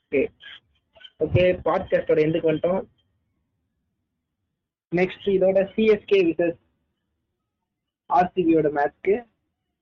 ஓகே 0.04 0.22
ஓகே 1.24 1.44
பாட்காஸ்டோட 1.66 2.18
எண்டுக்கு 2.26 2.50
வந்துட்டோம். 2.50 2.82
நெக்ஸ்ட் 4.92 5.28
இதோட 5.36 5.58
சிஎஸ்கே 5.74 6.18
விசஸ் 6.28 6.58
ஆர்சிபியோட 8.10 8.68
மேட்ச்க்கு 8.78 9.14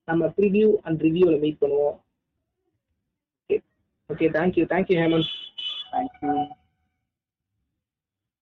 நம்ம 0.08 0.26
ப்ரிவியூ 0.36 0.68
அண்ட் 0.82 1.02
ரிவ்யூவில் 1.02 1.40
மீட் 1.40 1.60
பண்ணுவோம். 1.60 1.98
Okay 3.40 3.56
okay 4.10 4.28
thank you 4.38 4.64
thank you 4.72 4.98
Hemanth 5.02 5.32
thank you 5.92 6.32